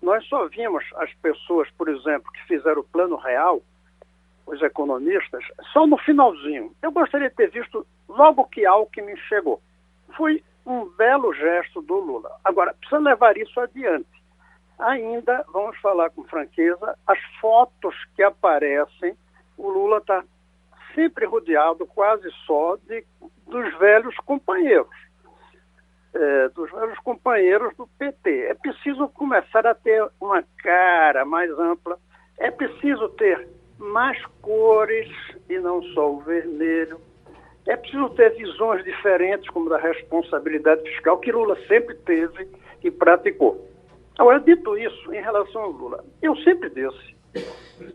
[0.00, 3.60] Nós só vimos as pessoas, por exemplo, que fizeram o plano real,
[4.46, 6.72] os economistas, só no finalzinho.
[6.80, 9.60] Eu gostaria de ter visto logo que Alckmin chegou.
[10.16, 12.30] Foi um belo gesto do Lula.
[12.44, 14.06] Agora, precisa levar isso adiante.
[14.78, 19.16] Ainda, vamos falar com franqueza, as fotos que aparecem,
[19.56, 20.22] o Lula está
[20.96, 23.04] sempre rodeado quase só de,
[23.46, 24.88] dos velhos companheiros.
[26.14, 28.46] É, dos velhos companheiros do PT.
[28.46, 31.98] É preciso começar a ter uma cara mais ampla,
[32.38, 33.46] é preciso ter
[33.78, 35.08] mais cores
[35.48, 36.98] e não só o vermelho.
[37.66, 42.48] É preciso ter visões diferentes, como da responsabilidade fiscal, que Lula sempre teve
[42.82, 43.68] e praticou.
[44.18, 47.14] Agora, dito isso, em relação ao Lula, eu sempre disse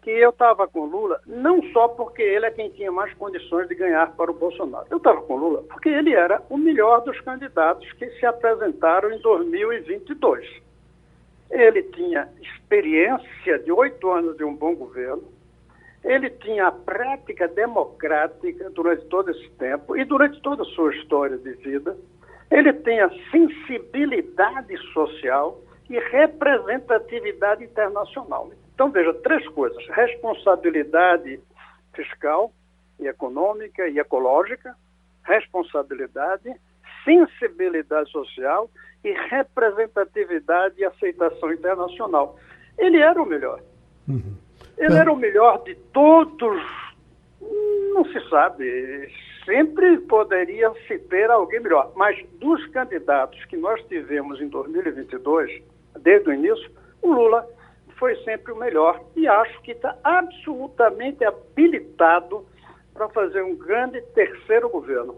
[0.02, 3.76] que eu estava com Lula não só porque ele é quem tinha mais condições de
[3.76, 4.86] ganhar para o Bolsonaro.
[4.90, 9.20] Eu estava com Lula porque ele era o melhor dos candidatos que se apresentaram em
[9.20, 10.48] 2022.
[11.50, 15.24] Ele tinha experiência de oito anos de um bom governo,
[16.04, 21.38] ele tinha a prática democrática durante todo esse tempo e durante toda a sua história
[21.38, 21.96] de vida.
[22.50, 28.50] Ele tem a sensibilidade social e representatividade internacional.
[28.82, 31.40] Então, veja, três coisas: responsabilidade
[31.94, 32.52] fiscal
[33.00, 34.76] e econômica e ecológica,
[35.24, 36.52] responsabilidade,
[37.06, 38.72] sensibilidade social
[39.04, 42.40] e representatividade e aceitação internacional.
[42.76, 43.62] Ele era o melhor.
[44.08, 44.36] Uhum.
[44.76, 46.60] Ele era o melhor de todos,
[47.94, 49.14] não se sabe.
[49.46, 51.92] Sempre poderia se ter alguém melhor.
[51.96, 55.62] Mas dos candidatos que nós tivemos em 2022,
[56.00, 56.72] desde o início,
[57.04, 57.48] o Lula
[58.02, 59.00] foi sempre o melhor.
[59.16, 62.44] E acho que está absolutamente habilitado
[62.92, 65.16] para fazer um grande terceiro governo.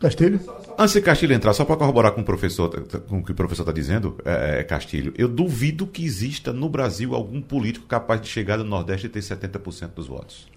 [0.00, 0.38] Castilho?
[0.78, 2.70] Antes de Castilho entrar, só para corroborar com o professor,
[3.08, 6.68] com o que o professor está dizendo, é, é, Castilho, eu duvido que exista no
[6.68, 10.48] Brasil algum político capaz de chegar no Nordeste e ter 70% dos votos.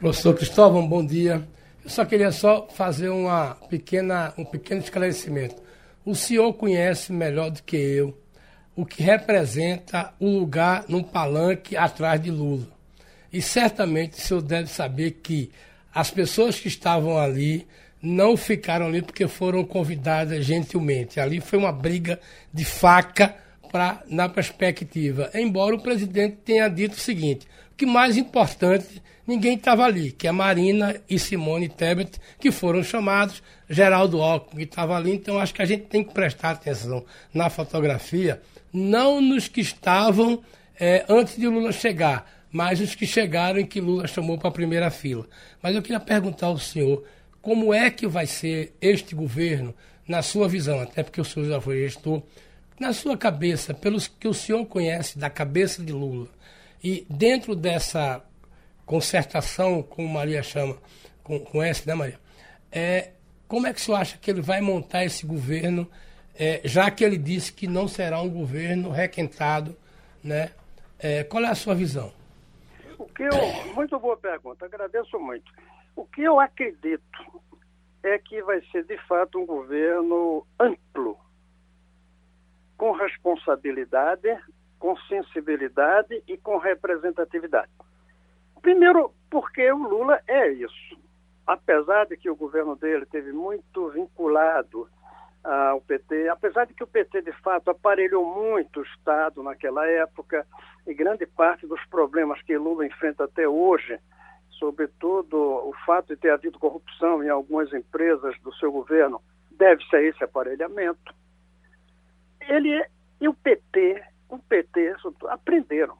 [0.00, 1.46] Professor Cristóvão, bom dia.
[1.84, 5.62] Eu só queria só fazer uma pequena, um pequeno esclarecimento.
[6.04, 8.16] O senhor conhece melhor do que eu
[8.74, 12.66] o que representa o lugar num palanque atrás de Lula.
[13.32, 15.50] E certamente o senhor deve saber que
[15.94, 17.66] as pessoas que estavam ali
[18.02, 21.20] não ficaram ali porque foram convidadas gentilmente.
[21.20, 22.18] Ali foi uma briga
[22.52, 23.34] de faca
[23.70, 25.30] pra, na perspectiva.
[25.34, 30.26] Embora o presidente tenha dito o seguinte: o que mais importante, ninguém estava ali, que
[30.26, 35.12] é Marina e Simone Tebet, que foram chamados, Geraldo Alckmin, que estava ali.
[35.12, 40.42] Então acho que a gente tem que prestar atenção na fotografia, não nos que estavam
[40.78, 44.52] é, antes de Lula chegar, mas os que chegaram e que Lula chamou para a
[44.52, 45.26] primeira fila.
[45.62, 47.04] Mas eu queria perguntar ao senhor
[47.40, 49.74] como é que vai ser este governo,
[50.06, 52.22] na sua visão, até porque o senhor já foi gestor,
[52.78, 56.28] na sua cabeça, pelos que o senhor conhece da cabeça de Lula,
[56.82, 58.22] e dentro dessa
[58.84, 60.76] concertação, como Maria chama,
[61.22, 62.18] com, com né, Maria?
[62.70, 63.10] É,
[63.46, 65.88] como é que o senhor acha que ele vai montar esse governo,
[66.34, 69.76] é, já que ele disse que não será um governo requentado,
[70.22, 70.52] né?
[70.98, 72.12] É, qual é a sua visão?
[72.98, 75.52] O que eu, muito boa pergunta, agradeço muito.
[75.96, 77.42] O que eu acredito
[78.02, 81.18] é que vai ser, de fato, um governo amplo,
[82.76, 84.28] com responsabilidade,
[84.78, 87.70] com sensibilidade e com representatividade.
[88.60, 90.96] Primeiro, porque o Lula é isso.
[91.46, 94.88] Apesar de que o governo dele teve muito vinculado
[95.44, 100.46] ao PT, apesar de que o PT, de fato, aparelhou muito o Estado naquela época,
[100.86, 103.98] e grande parte dos problemas que Lula enfrenta até hoje
[104.62, 110.00] sobretudo o fato de ter havido corrupção em algumas empresas do seu governo, deve-se a
[110.00, 111.12] esse aparelhamento.
[112.40, 112.86] Ele
[113.20, 114.94] e o PT, o PT
[115.28, 115.98] aprenderam.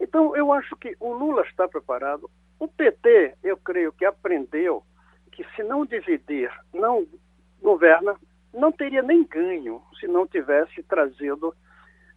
[0.00, 2.30] Então, eu acho que o Lula está preparado.
[2.58, 4.82] O PT, eu creio que aprendeu
[5.30, 7.06] que se não dividir, não
[7.60, 8.16] governa,
[8.56, 11.54] não teria nem ganho se não tivesse trazido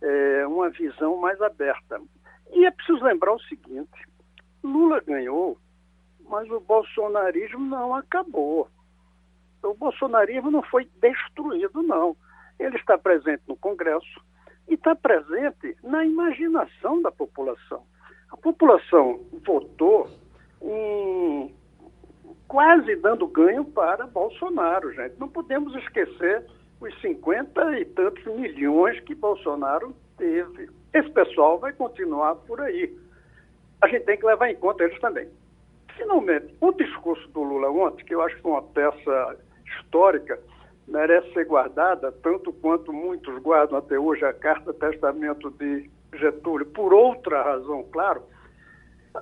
[0.01, 2.01] é, uma visão mais aberta.
[2.51, 4.07] E é preciso lembrar o seguinte:
[4.63, 5.57] Lula ganhou,
[6.27, 8.67] mas o bolsonarismo não acabou.
[9.61, 12.15] O bolsonarismo não foi destruído, não.
[12.57, 14.21] Ele está presente no Congresso
[14.67, 17.83] e está presente na imaginação da população.
[18.31, 20.09] A população votou
[20.61, 21.53] em
[22.49, 25.17] quase dando ganho para Bolsonaro, gente.
[25.17, 26.45] Não podemos esquecer
[26.81, 30.69] os 50 e tantos milhões que Bolsonaro teve.
[30.93, 32.93] Esse pessoal vai continuar por aí
[33.81, 35.27] a gente tem que levar em conta eles também.
[35.95, 40.39] Finalmente, o discurso do Lula ontem, que eu acho que foi uma peça histórica,
[40.87, 46.93] merece ser guardada, tanto quanto muitos guardam até hoje a carta testamento de Getúlio, por
[46.93, 48.23] outra razão, claro,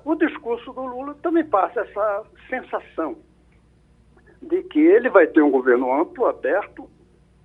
[0.04, 3.18] O discurso do Lula também passa essa sensação
[4.42, 6.90] de que ele vai ter um governo amplo, aberto,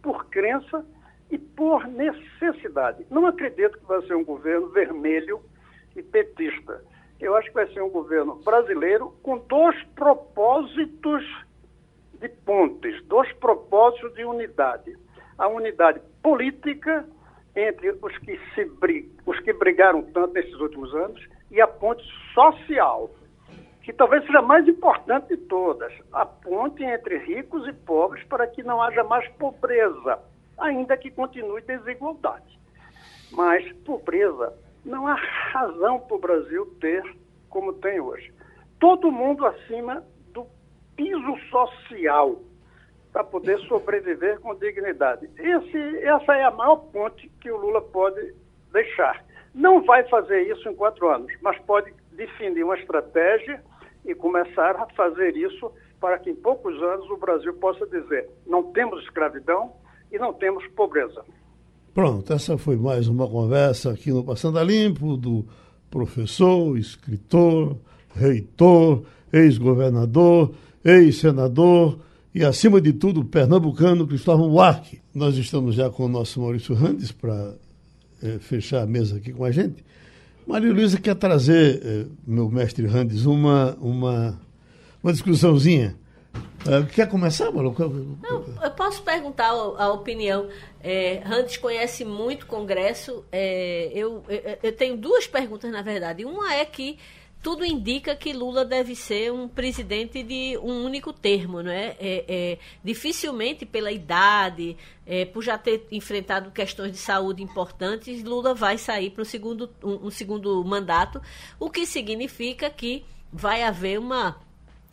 [0.02, 0.84] por crença
[1.30, 3.06] e por necessidade.
[3.10, 5.40] Não acredito que vai ser um governo vermelho
[5.96, 6.82] e petista.
[7.20, 11.24] Eu acho que vai ser um governo brasileiro com dois propósitos
[12.20, 14.96] de pontes, dois propósitos de unidade.
[15.38, 17.06] A unidade política
[17.54, 18.70] entre os que, se,
[19.26, 22.02] os que brigaram tanto nesses últimos anos e a ponte
[22.34, 23.10] social,
[23.82, 28.46] que talvez seja a mais importante de todas, a ponte entre ricos e pobres para
[28.46, 30.18] que não haja mais pobreza,
[30.58, 32.58] ainda que continue desigualdade.
[33.32, 37.02] Mas pobreza não há razão para o Brasil ter
[37.48, 38.32] como tem hoje.
[38.80, 40.46] Todo mundo acima do
[40.96, 42.40] piso social
[43.12, 45.28] para poder sobreviver com dignidade.
[45.38, 48.34] Esse, essa é a maior ponte que o Lula pode
[48.72, 49.22] deixar.
[49.54, 53.62] Não vai fazer isso em quatro anos, mas pode definir uma estratégia
[54.04, 55.70] e começar a fazer isso
[56.00, 59.72] para que em poucos anos o Brasil possa dizer: não temos escravidão
[60.10, 61.22] e não temos pobreza.
[61.94, 65.44] Pronto, essa foi mais uma conversa aqui no Passando a Limpo do
[65.90, 67.76] professor, escritor,
[68.14, 71.98] reitor, ex-governador, ex-senador
[72.34, 75.02] e, acima de tudo, pernambucano Cristóvão Buarque.
[75.14, 77.54] Nós estamos já com o nosso Maurício Randes para
[78.22, 79.84] é, fechar a mesa aqui com a gente.
[80.46, 84.40] Maria Luísa quer trazer, é, meu mestre Randes, uma, uma,
[85.02, 85.94] uma discussãozinha.
[86.66, 87.74] É, quer começar, Malu?
[88.22, 90.48] Não, eu posso perguntar a, opinião.
[90.82, 93.24] É, Randes conhece muito o Congresso.
[93.92, 94.24] Eu,
[94.62, 96.24] eu tenho duas perguntas, na verdade.
[96.24, 96.98] Uma é que
[97.42, 101.96] tudo indica que Lula deve ser um presidente de um único termo, não é?
[101.98, 108.54] é, é dificilmente pela idade, é, por já ter enfrentado questões de saúde importantes, Lula
[108.54, 111.20] vai sair para um segundo, um, um segundo mandato,
[111.58, 114.40] o que significa que vai haver uma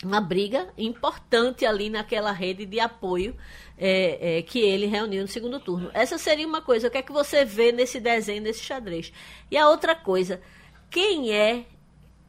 [0.01, 3.35] uma briga importante ali naquela rede de apoio
[3.77, 5.91] é, é, que ele reuniu no segundo turno.
[5.93, 6.87] Essa seria uma coisa.
[6.87, 9.11] O que é que você vê nesse desenho, nesse xadrez?
[9.51, 10.41] E a outra coisa,
[10.89, 11.65] quem é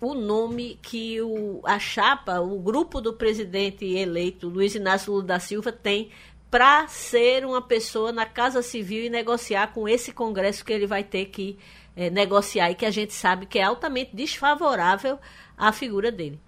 [0.01, 5.39] o nome que o, a chapa, o grupo do presidente eleito, Luiz Inácio Lula da
[5.39, 6.11] Silva, tem
[6.51, 11.05] para ser uma pessoa na Casa Civil e negociar com esse Congresso que ele vai
[11.05, 11.59] ter que
[11.95, 15.19] é, negociar e que a gente sabe que é altamente desfavorável
[15.57, 16.41] à figura dele.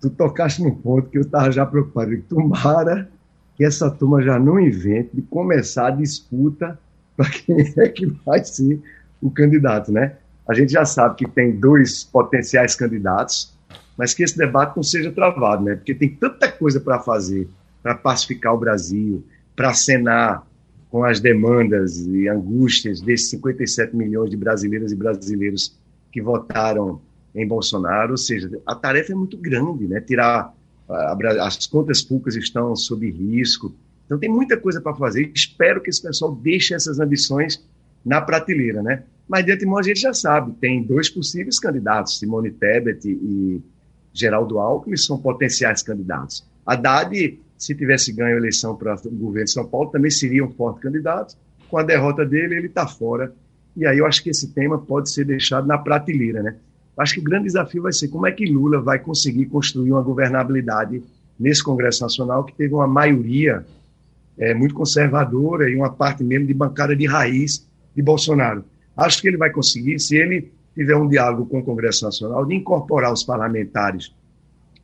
[0.00, 2.22] Tu tocaste num ponto que eu estava já preocupado.
[2.28, 3.10] Tomara
[3.56, 6.78] que essa turma já não invente de começar a disputa
[7.16, 8.80] para quem é que vai ser
[9.20, 10.16] o candidato, né?
[10.48, 13.56] A gente já sabe que tem dois potenciais candidatos,
[13.96, 15.76] mas que esse debate não seja travado, né?
[15.76, 17.48] Porque tem tanta coisa para fazer
[17.82, 19.24] para pacificar o Brasil,
[19.56, 20.46] para acenar
[20.90, 25.78] com as demandas e angústias desses 57 milhões de brasileiras e brasileiros
[26.12, 27.00] que votaram
[27.34, 28.12] em Bolsonaro.
[28.12, 30.00] Ou seja, a tarefa é muito grande, né?
[30.00, 30.52] Tirar
[31.42, 33.72] as contas públicas estão sob risco.
[34.04, 35.30] Então tem muita coisa para fazer.
[35.32, 37.64] Espero que esse pessoal deixe essas ambições
[38.04, 39.04] na prateleira, né?
[39.30, 43.62] Mas de antemão a gente já sabe, tem dois possíveis candidatos, Simone Tebet e
[44.12, 46.44] Geraldo Alckmin, são potenciais candidatos.
[46.66, 50.50] Haddad, se tivesse ganho a eleição para o governo de São Paulo, também seria um
[50.50, 51.36] forte candidato.
[51.68, 53.32] Com a derrota dele, ele está fora.
[53.76, 56.56] E aí eu acho que esse tema pode ser deixado na prateleira, né?
[56.98, 60.02] Acho que o grande desafio vai ser como é que Lula vai conseguir construir uma
[60.02, 61.04] governabilidade
[61.38, 63.64] nesse Congresso Nacional que teve uma maioria
[64.36, 67.64] é, muito conservadora e uma parte mesmo de bancada de raiz
[67.94, 68.64] de Bolsonaro.
[68.96, 72.54] Acho que ele vai conseguir, se ele tiver um diálogo com o Congresso Nacional, de
[72.54, 74.12] incorporar os parlamentares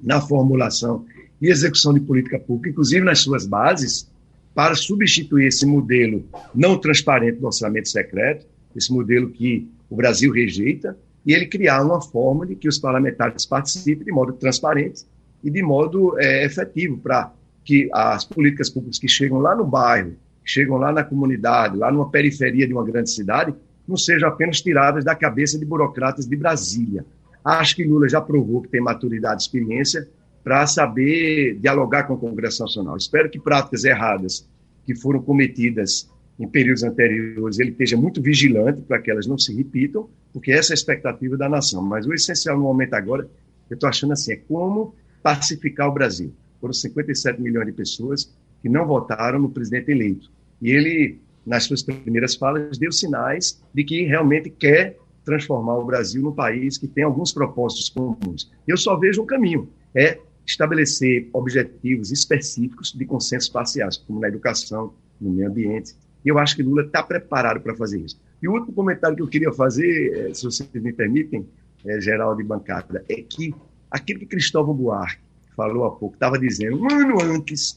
[0.01, 1.05] na formulação
[1.41, 4.11] e execução de política pública, inclusive nas suas bases,
[4.55, 10.97] para substituir esse modelo não transparente do orçamento secreto, esse modelo que o Brasil rejeita,
[11.25, 15.05] e ele criar uma forma de que os parlamentares participem de modo transparente
[15.43, 17.33] e de modo é, efetivo para
[17.65, 20.15] que as políticas públicas que chegam lá no bairro,
[20.45, 23.55] chegam lá na comunidade, lá numa periferia de uma grande cidade,
[23.87, 27.05] não sejam apenas tiradas da cabeça de burocratas de Brasília.
[27.45, 30.09] Acho que Lula já provou que tem maturidade e experiência
[30.43, 32.97] para saber dialogar com o Congresso Nacional.
[32.97, 34.49] Espero que práticas erradas
[34.85, 39.55] que foram cometidas em períodos anteriores ele esteja muito vigilante para que elas não se
[39.55, 41.83] repitam, porque essa é a expectativa da nação.
[41.83, 43.29] Mas o essencial no momento agora,
[43.71, 46.33] eu estou achando assim, é como pacificar o Brasil.
[46.61, 50.31] Foram 57 milhões de pessoas que não votaram no presidente eleito.
[50.61, 56.23] E ele nas suas primeiras falas, deu sinais de que realmente quer transformar o Brasil
[56.23, 58.51] num país que tem alguns propósitos comuns.
[58.67, 64.95] Eu só vejo um caminho, é estabelecer objetivos específicos de consensos parciais, como na educação,
[65.21, 65.95] no meio ambiente.
[66.25, 68.21] E eu acho que Lula está preparado para fazer isso.
[68.43, 71.47] E o último comentário que eu queria fazer, eh, se vocês me permitem,
[71.85, 73.55] é, geral de bancada, é que
[73.91, 75.21] aquilo que Cristóvão Buarque
[75.57, 77.75] falou há pouco, estava dizendo um ano antes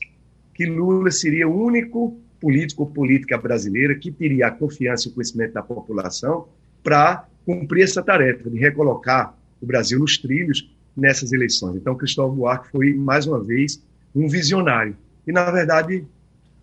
[0.54, 5.13] que Lula seria o único político ou política brasileira que teria a confiança e o
[5.13, 6.47] conhecimento da população
[6.84, 11.75] para cumprir essa tarefa de recolocar o Brasil nos trilhos nessas eleições.
[11.75, 13.84] Então, Cristóvão Buarque foi, mais uma vez,
[14.15, 14.95] um visionário.
[15.25, 16.06] E, na verdade,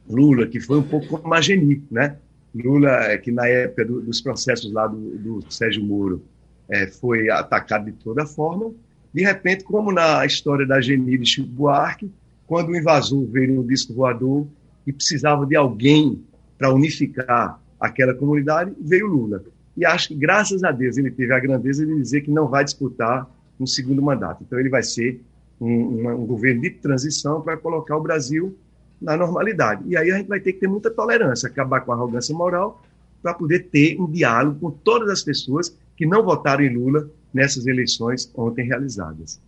[0.09, 2.17] Lula, que foi um pouco como Mageni, né?
[2.55, 6.23] Lula, é, que na época do, dos processos lá do, do Sérgio Moro,
[6.69, 8.73] é, foi atacado de toda forma.
[9.13, 12.11] De repente, como na história da Geni de Chico Buarque,
[12.47, 14.47] quando o invasor veio no disco voador
[14.87, 16.23] e precisava de alguém
[16.57, 19.43] para unificar aquela comunidade, veio Lula.
[19.77, 22.65] E acho que, graças a Deus, ele teve a grandeza de dizer que não vai
[22.65, 23.29] disputar
[23.61, 24.43] um segundo mandato.
[24.47, 25.21] Então, ele vai ser
[25.61, 28.57] um, um, governo de transição para colocar o Brasil
[29.01, 29.83] na normalidade.
[29.87, 32.83] E aí a gente vai ter que ter muita tolerância, acabar com a arrogância moral,
[33.23, 37.67] para poder ter um diálogo com todas as pessoas que não votaram em Lula nessas
[37.67, 39.41] eleições ontem realizadas.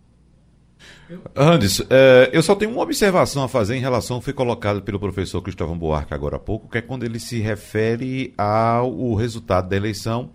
[1.35, 5.41] Andes, é, eu só tenho uma observação a fazer em relação foi colocado pelo professor
[5.41, 10.29] Cristóvão Buarque agora há pouco, que é quando ele se refere ao resultado da eleição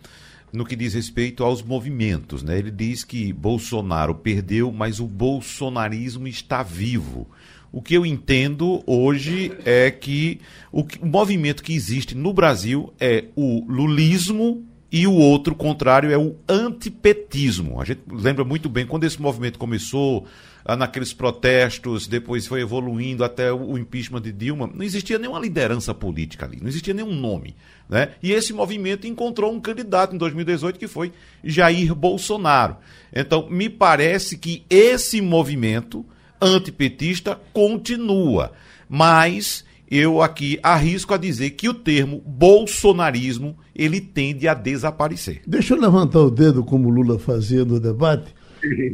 [0.53, 2.43] no que diz respeito aos movimentos.
[2.43, 2.59] Né?
[2.59, 7.29] Ele diz que Bolsonaro perdeu, mas o bolsonarismo está vivo.
[7.73, 13.65] O que eu entendo hoje é que o movimento que existe no Brasil é o
[13.69, 17.81] lulismo e o outro contrário é o antipetismo.
[17.81, 20.25] A gente lembra muito bem quando esse movimento começou,
[20.65, 25.93] ah, naqueles protestos, depois foi evoluindo até o impeachment de Dilma, não existia nenhuma liderança
[25.93, 27.57] política ali, não existia nenhum nome.
[27.89, 28.11] Né?
[28.23, 32.77] E esse movimento encontrou um candidato em 2018 que foi Jair Bolsonaro.
[33.13, 36.07] Então, me parece que esse movimento
[36.41, 38.53] antipetista continua,
[38.89, 39.65] mas
[39.97, 45.43] eu aqui arrisco a dizer que o termo bolsonarismo ele tende a desaparecer.
[45.47, 48.35] Deixa eu levantar o dedo como Lula fazia no debate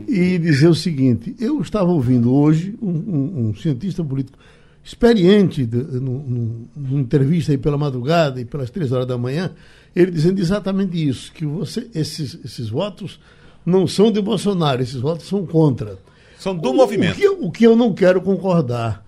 [0.07, 4.39] e dizer o seguinte: eu estava ouvindo hoje um, um, um cientista político
[4.85, 9.53] experiente, numa entrevista aí pela madrugada e pelas três horas da manhã,
[9.97, 13.21] ele dizendo exatamente isso, que você, esses, esses votos
[13.65, 15.99] não são de Bolsonaro, esses votos são contra.
[16.39, 17.13] São do o, movimento.
[17.13, 19.05] O que, o que eu não quero concordar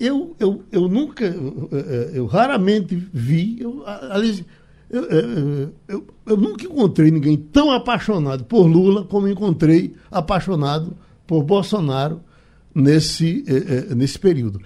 [0.00, 1.68] eu, eu, eu nunca, eu,
[2.14, 4.42] eu raramente vi, eu, aliás,
[4.88, 11.44] eu, eu, eu, eu, nunca encontrei ninguém tão apaixonado por Lula como encontrei apaixonado por
[11.44, 12.22] Bolsonaro
[12.74, 14.60] nesse, eh, nesse período.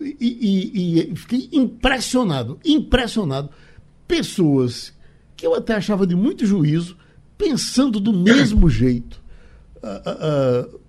[0.00, 3.50] E, e, e, fiquei impressionado, impressionado.
[4.08, 4.92] Pessoas
[5.36, 6.96] que eu até achava de muito juízo,
[7.36, 9.22] pensando do mesmo jeito.
[9.82, 10.80] Uh, uh,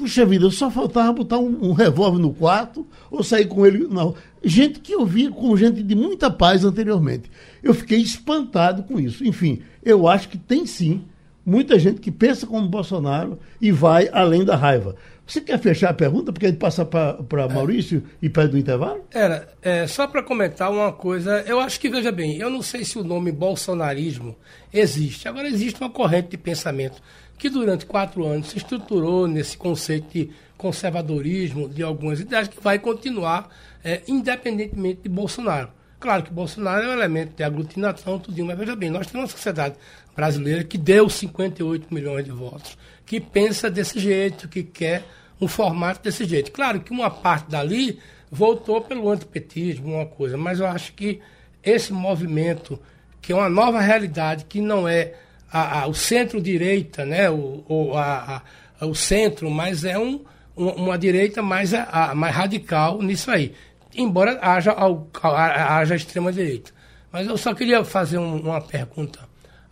[0.00, 4.14] Puxa vida, só faltava botar um, um revólver no quarto ou sair com ele rua.
[4.42, 7.30] Gente que eu via com gente de muita paz anteriormente.
[7.62, 9.22] Eu fiquei espantado com isso.
[9.22, 11.04] Enfim, eu acho que tem sim
[11.44, 14.96] muita gente que pensa como Bolsonaro e vai além da raiva.
[15.26, 16.32] Você quer fechar a pergunta?
[16.32, 18.16] Porque a gente passa para Maurício é.
[18.22, 19.04] e pede o intervalo?
[19.12, 22.86] Era, é, só para comentar uma coisa, eu acho que, veja bem, eu não sei
[22.86, 24.34] se o nome bolsonarismo
[24.72, 25.28] existe.
[25.28, 27.02] Agora, existe uma corrente de pensamento
[27.40, 32.78] que durante quatro anos se estruturou nesse conceito de conservadorismo de algumas ideias que vai
[32.78, 33.48] continuar
[33.82, 35.70] é, independentemente de Bolsonaro.
[35.98, 39.36] Claro que Bolsonaro é um elemento de aglutinação, tudinho, mas veja bem, nós temos uma
[39.36, 39.76] sociedade
[40.14, 42.76] brasileira que deu 58 milhões de votos,
[43.06, 45.02] que pensa desse jeito, que quer
[45.40, 46.52] um formato desse jeito.
[46.52, 47.98] Claro que uma parte dali
[48.30, 51.20] voltou pelo antipetismo, uma coisa, mas eu acho que
[51.62, 52.78] esse movimento,
[53.22, 55.14] que é uma nova realidade, que não é
[55.52, 58.42] a, a, o centro-direita, né, o, o, a,
[58.80, 60.24] o centro, mas é um,
[60.56, 61.72] uma direita mais,
[62.14, 63.54] mais radical nisso aí.
[63.94, 64.74] Embora haja,
[65.22, 66.70] haja extrema-direita.
[67.12, 69.20] Mas eu só queria fazer um, uma pergunta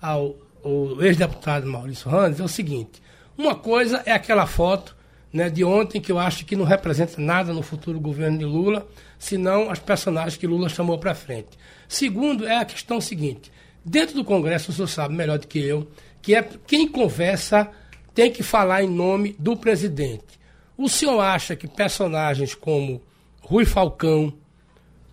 [0.02, 3.00] ao, ao ex-deputado Maurício Randes, é o seguinte.
[3.36, 4.96] Uma coisa é aquela foto
[5.32, 8.86] né, de ontem que eu acho que não representa nada no futuro governo de Lula,
[9.18, 11.50] senão as personagens que Lula chamou para frente.
[11.86, 13.52] Segundo, é a questão seguinte:
[13.88, 15.88] Dentro do Congresso, o senhor sabe melhor do que eu,
[16.20, 17.70] que é quem conversa
[18.14, 20.38] tem que falar em nome do presidente.
[20.76, 23.00] O senhor acha que personagens como
[23.40, 24.34] Rui Falcão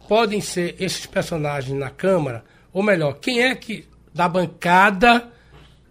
[0.09, 2.43] podem ser esses personagens na Câmara?
[2.73, 5.31] Ou melhor, quem é que da bancada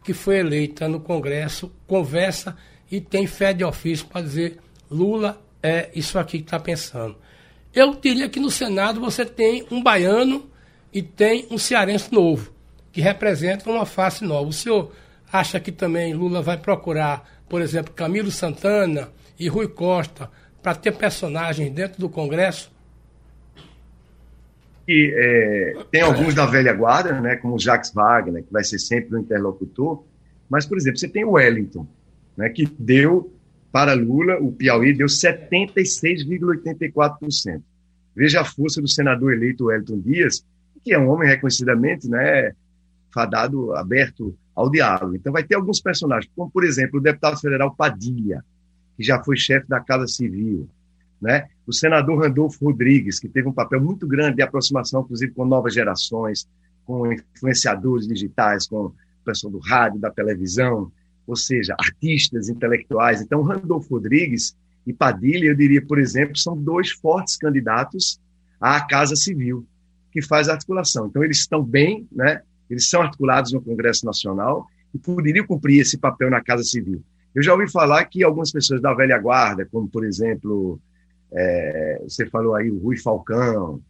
[0.04, 2.54] que foi eleita no Congresso conversa
[2.90, 4.58] e tem fé de ofício para dizer
[4.90, 7.16] Lula é isso aqui que está pensando?
[7.72, 10.50] Eu diria que no Senado você tem um baiano
[10.92, 12.52] e tem um cearense novo
[12.94, 14.48] que representam uma face nova.
[14.48, 14.92] O senhor
[15.32, 20.30] acha que também Lula vai procurar, por exemplo, Camilo Santana e Rui Costa
[20.62, 22.72] para ter personagens dentro do Congresso?
[24.86, 28.78] E, é, tem alguns da velha guarda, né, como o Jacques Wagner, que vai ser
[28.78, 30.04] sempre o interlocutor,
[30.48, 31.84] Mas, por exemplo, você tem o Wellington,
[32.36, 33.32] né, que deu
[33.72, 37.60] para Lula, o Piauí deu 76,84%.
[38.14, 40.46] Veja a força do senador eleito Wellington Dias,
[40.84, 42.52] que é um homem reconhecidamente né,
[43.14, 45.14] fadado, aberto ao diálogo.
[45.14, 48.44] Então, vai ter alguns personagens, como, por exemplo, o deputado federal Padilha,
[48.96, 50.68] que já foi chefe da Casa Civil,
[51.20, 51.46] né?
[51.66, 55.72] o senador Randolfo Rodrigues, que teve um papel muito grande de aproximação, inclusive, com novas
[55.72, 56.46] gerações,
[56.84, 58.92] com influenciadores digitais, com
[59.24, 60.92] pessoal do rádio, da televisão,
[61.26, 63.22] ou seja, artistas, intelectuais.
[63.22, 64.54] Então, Randolfo Rodrigues
[64.86, 68.20] e Padilha, eu diria, por exemplo, são dois fortes candidatos
[68.60, 69.66] à Casa Civil,
[70.12, 71.06] que faz articulação.
[71.06, 72.42] Então, eles estão bem, né?
[72.68, 77.02] Eles são articulados no Congresso Nacional e poderiam cumprir esse papel na Casa Civil.
[77.34, 80.78] Eu já ouvi falar que algumas pessoas da velha guarda, como, por exemplo,
[81.32, 83.80] é, você falou aí o Rui Falcão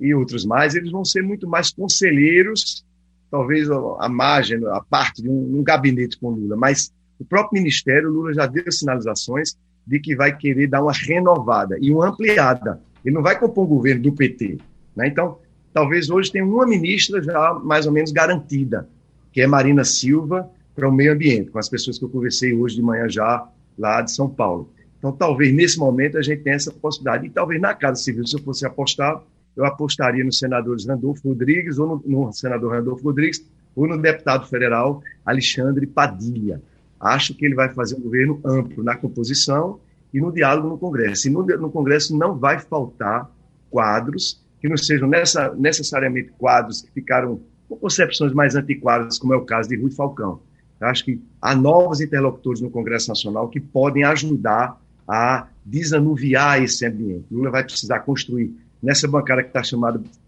[0.00, 2.84] e outros mais, eles vão ser muito mais conselheiros
[3.30, 8.10] talvez a margem, a parte de um, um gabinete com Lula, mas o próprio Ministério,
[8.10, 9.56] Lula já deu sinalizações
[9.86, 12.80] de que vai querer dar uma renovada e uma ampliada.
[13.04, 14.58] Ele não vai compor um governo do PT.
[14.94, 15.08] Né?
[15.08, 15.38] Então,
[15.76, 18.88] talvez hoje tenha uma ministra já mais ou menos garantida,
[19.30, 22.76] que é Marina Silva, para o meio ambiente, com as pessoas que eu conversei hoje
[22.76, 23.46] de manhã já
[23.78, 24.70] lá de São Paulo.
[24.96, 27.26] Então, talvez nesse momento a gente tenha essa possibilidade.
[27.26, 29.22] E talvez na Casa Civil, se eu fosse apostar,
[29.54, 34.48] eu apostaria no senador Randolfo Rodrigues, ou no, no senador Randolfo Rodrigues, ou no deputado
[34.48, 36.62] federal Alexandre Padilha.
[36.98, 39.78] Acho que ele vai fazer um governo amplo na composição
[40.10, 41.28] e no diálogo no Congresso.
[41.28, 43.30] E no, no Congresso não vai faltar
[43.68, 49.36] quadros que não sejam nessa, necessariamente quadros que ficaram com concepções mais antiquadas, como é
[49.36, 50.40] o caso de Rui Falcão.
[50.80, 56.84] Eu acho que há novos interlocutores no Congresso Nacional que podem ajudar a desanuviar esse
[56.84, 57.24] ambiente.
[57.30, 59.62] Lula vai precisar construir nessa bancada que está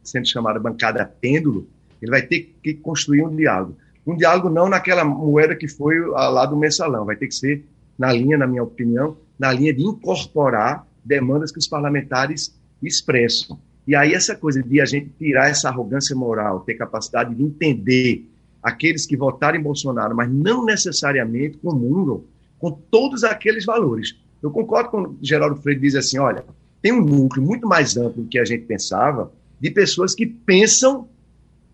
[0.02, 1.68] sendo chamada bancada pêndulo,
[2.00, 3.76] ele vai ter que construir um diálogo.
[4.06, 7.64] Um diálogo não naquela moeda que foi lá do mensalão, vai ter que ser
[7.98, 13.58] na linha, na minha opinião, na linha de incorporar demandas que os parlamentares expressam.
[13.88, 18.28] E aí essa coisa de a gente tirar essa arrogância moral, ter capacidade de entender
[18.62, 22.22] aqueles que votaram em Bolsonaro, mas não necessariamente comungam
[22.58, 24.14] com todos aqueles valores.
[24.42, 26.44] Eu concordo com o Geraldo Freire diz assim, olha,
[26.82, 31.08] tem um núcleo muito mais amplo do que a gente pensava de pessoas que pensam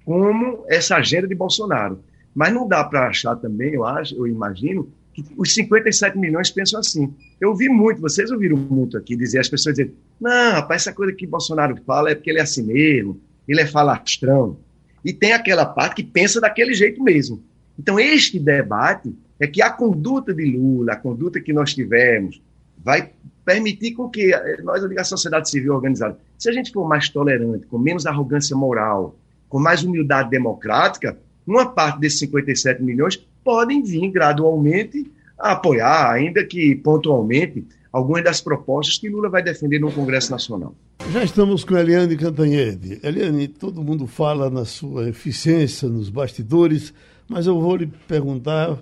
[0.05, 1.99] como essa agenda de Bolsonaro.
[2.33, 4.89] Mas não dá para achar também, eu acho, eu imagino,
[5.37, 7.15] os 57 milhões pensam assim.
[7.41, 11.12] Eu ouvi muito, vocês ouviram muito aqui dizer, as pessoas dizendo, não, rapaz, essa coisa
[11.12, 14.59] que Bolsonaro fala é porque ele é assim mesmo, ele é falastrão.
[15.05, 17.43] E tem aquela parte que pensa daquele jeito mesmo.
[17.79, 22.41] Então, este debate é que a conduta de Lula, a conduta que nós tivemos,
[22.79, 23.11] vai
[23.45, 27.67] permitir com que eh, nós, a sociedade civil organizada, se a gente for mais tolerante,
[27.67, 34.11] com menos arrogância moral, com mais humildade democrática, uma parte desses 57 milhões podem vir
[34.11, 40.30] gradualmente a apoiar, ainda que pontualmente, algumas das propostas que Lula vai defender no Congresso
[40.30, 40.74] Nacional.
[41.11, 42.99] Já estamos com Eliane Cantanhede.
[43.03, 46.95] Eliane, todo mundo fala na sua eficiência nos bastidores,
[47.28, 48.78] mas eu vou lhe perguntar,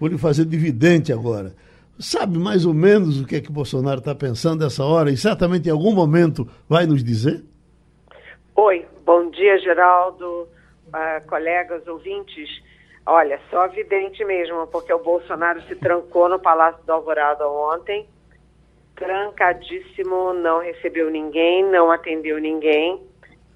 [0.00, 1.54] vou lhe fazer dividente agora.
[1.98, 5.68] Sabe mais ou menos o que é que Bolsonaro está pensando nessa hora e certamente
[5.68, 7.44] em algum momento vai nos dizer?
[8.56, 10.26] Oi, bom dia, Geraldo,
[10.88, 12.50] uh, colegas, ouvintes.
[13.04, 18.06] Olha, só evidente mesmo, porque o Bolsonaro se trancou no Palácio do Alvorada ontem,
[18.94, 23.02] trancadíssimo, não recebeu ninguém, não atendeu ninguém,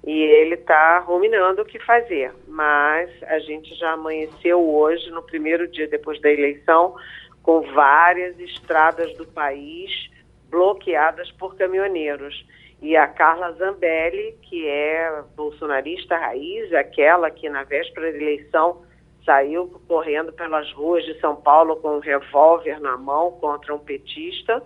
[0.05, 2.33] e ele está ruminando o que fazer.
[2.47, 6.95] Mas a gente já amanheceu hoje, no primeiro dia depois da eleição,
[7.41, 10.09] com várias estradas do país
[10.49, 12.45] bloqueadas por caminhoneiros.
[12.81, 18.85] E a Carla Zambelli, que é bolsonarista raiz, aquela que na véspera da eleição
[19.27, 24.63] saiu correndo pelas ruas de São Paulo com um revólver na mão contra um petista,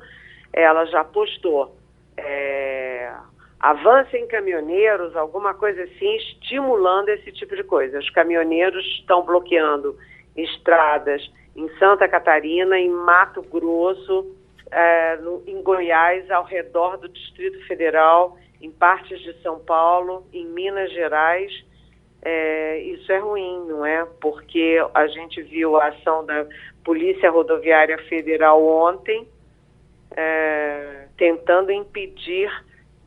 [0.53, 1.75] ela já postou
[2.17, 3.11] é,
[3.59, 7.99] avancem caminhoneiros, alguma coisa assim, estimulando esse tipo de coisa.
[7.99, 9.97] Os caminhoneiros estão bloqueando
[10.35, 11.21] estradas
[11.55, 14.35] em Santa Catarina, em Mato Grosso,
[14.71, 20.45] é, no, em Goiás, ao redor do Distrito Federal, em partes de São Paulo, em
[20.45, 21.51] Minas Gerais.
[22.23, 24.05] É, isso é ruim, não é?
[24.19, 26.45] Porque a gente viu a ação da
[26.83, 29.27] Polícia Rodoviária Federal ontem,
[30.15, 32.51] é, tentando impedir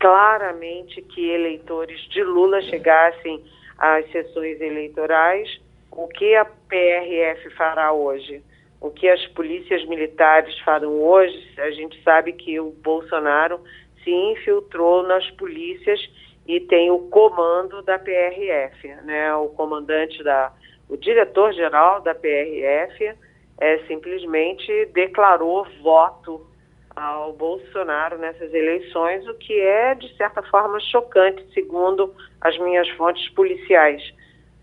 [0.01, 3.43] claramente que eleitores de Lula chegassem
[3.79, 5.63] às sessões eleitorais
[5.97, 8.43] o que a PRF fará hoje?
[8.81, 11.55] O que as polícias militares farão hoje?
[11.57, 13.61] A gente sabe que o Bolsonaro
[14.03, 16.01] se infiltrou nas polícias
[16.47, 19.35] e tem o comando da PRF, né?
[19.35, 20.53] O comandante da
[20.89, 23.15] O diretor-geral da PRF
[23.59, 26.47] é, simplesmente declarou voto
[26.95, 33.29] ao Bolsonaro nessas eleições, o que é, de certa forma, chocante, segundo as minhas fontes
[33.31, 34.03] policiais.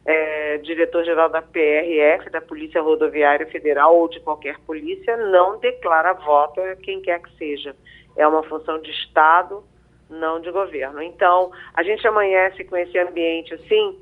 [0.04, 6.60] É, Diretor-geral da PRF, da Polícia Rodoviária Federal ou de qualquer polícia, não declara voto
[6.60, 7.76] a quem quer que seja.
[8.16, 9.64] É uma função de Estado,
[10.12, 11.02] não de governo.
[11.02, 14.00] Então, a gente amanhece com esse ambiente assim,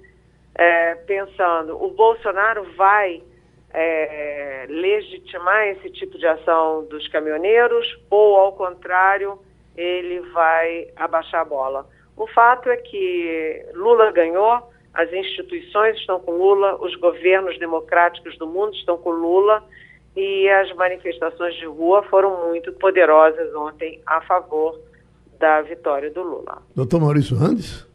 [0.55, 3.23] é, pensando, o Bolsonaro vai
[3.73, 9.39] é, legitimar esse tipo de ação dos caminhoneiros ou, ao contrário,
[9.77, 11.87] ele vai abaixar a bola.
[12.17, 18.47] O fato é que Lula ganhou, as instituições estão com Lula, os governos democráticos do
[18.47, 19.63] mundo estão com Lula
[20.15, 24.77] e as manifestações de rua foram muito poderosas ontem a favor
[25.39, 26.61] da vitória do Lula.
[26.75, 27.87] Doutor Maurício Randes?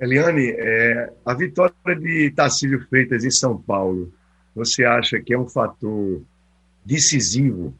[0.00, 4.12] Eliane, é, a vitória de Tarcísio Freitas em São Paulo,
[4.54, 6.22] você acha que é um fator
[6.84, 7.74] decisivo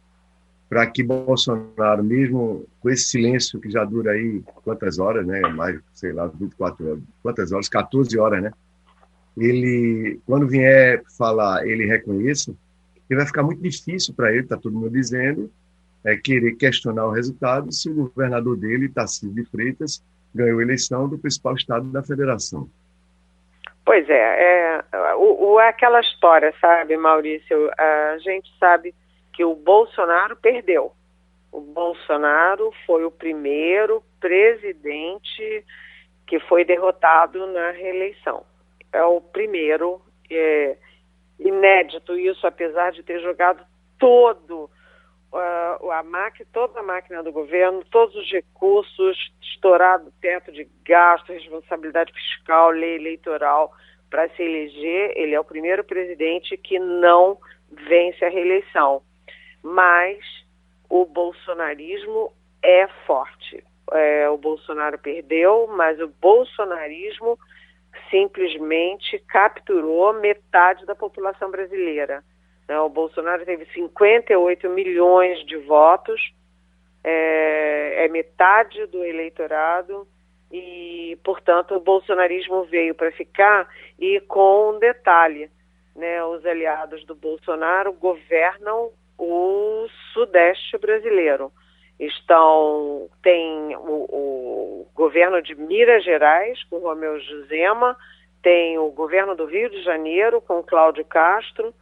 [0.68, 5.40] para que Bolsonaro, mesmo com esse silêncio que já dura aí quantas horas, né?
[5.40, 7.68] Mais, sei lá, 24 horas, quantas horas?
[7.68, 8.50] 14 horas, né?
[9.36, 12.52] Ele, quando vier falar, ele reconheça,
[13.06, 15.50] que vai ficar muito difícil para ele, está todo mundo dizendo,
[16.04, 20.02] é, querer questionar o resultado se o governador dele, Tarcísio de Freitas,
[20.34, 22.68] ganhou a eleição do principal estado da federação.
[23.84, 27.70] Pois é, é, o, o, é aquela história, sabe, Maurício?
[27.78, 28.94] A gente sabe
[29.32, 30.92] que o Bolsonaro perdeu.
[31.50, 35.64] O Bolsonaro foi o primeiro presidente
[36.26, 38.44] que foi derrotado na reeleição.
[38.92, 40.76] É o primeiro, é,
[41.38, 43.64] inédito isso, apesar de ter jogado
[43.98, 44.68] todo
[45.32, 52.12] a máquina, toda a máquina do governo, todos os recursos, estourado teto de gasto, responsabilidade
[52.12, 53.72] fiscal, lei eleitoral
[54.10, 55.12] para se eleger.
[55.16, 57.38] Ele é o primeiro presidente que não
[57.70, 59.02] vence a reeleição.
[59.62, 60.18] Mas
[60.88, 63.62] o bolsonarismo é forte.
[63.92, 67.38] É, o Bolsonaro perdeu, mas o bolsonarismo
[68.10, 72.22] simplesmente capturou metade da população brasileira.
[72.68, 72.78] Né?
[72.78, 76.20] O Bolsonaro teve 58 milhões de votos,
[77.02, 80.06] é, é metade do eleitorado
[80.52, 85.50] e, portanto, o bolsonarismo veio para ficar e com um detalhe,
[85.96, 91.50] né, os aliados do Bolsonaro governam o sudeste brasileiro.
[91.98, 97.96] Estão tem o, o governo de Minas Gerais com Romeu Zema,
[98.40, 101.74] tem o governo do Rio de Janeiro com Cláudio Castro,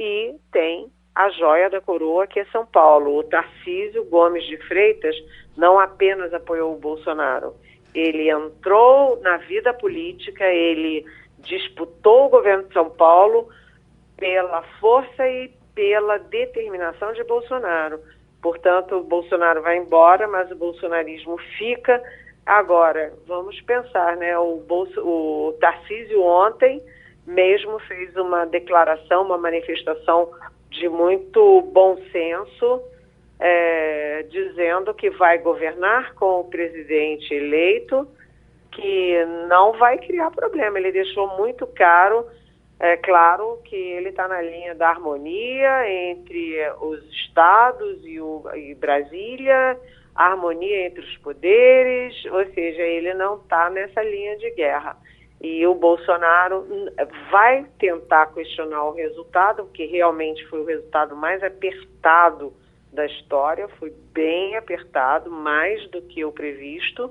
[0.00, 3.18] e tem a joia da coroa, que é São Paulo.
[3.18, 5.14] O Tarcísio Gomes de Freitas
[5.58, 7.54] não apenas apoiou o Bolsonaro,
[7.94, 11.04] ele entrou na vida política, ele
[11.40, 13.48] disputou o governo de São Paulo
[14.16, 18.00] pela força e pela determinação de Bolsonaro.
[18.40, 22.02] Portanto, o Bolsonaro vai embora, mas o bolsonarismo fica.
[22.46, 24.38] Agora, vamos pensar, né?
[24.38, 26.82] O, Bolso, o Tarcísio ontem
[27.26, 30.30] mesmo fez uma declaração, uma manifestação
[30.70, 32.82] de muito bom senso,
[33.38, 38.06] é, dizendo que vai governar com o presidente eleito,
[38.72, 40.78] que não vai criar problema.
[40.78, 42.26] Ele deixou muito caro,
[42.78, 48.74] é claro que ele está na linha da harmonia entre os estados e, o, e
[48.74, 49.78] Brasília,
[50.14, 54.96] harmonia entre os poderes, ou seja, ele não está nessa linha de guerra.
[55.40, 56.66] E o Bolsonaro
[57.30, 62.52] vai tentar questionar o resultado, que realmente foi o resultado mais apertado
[62.92, 67.10] da história, foi bem apertado, mais do que o previsto,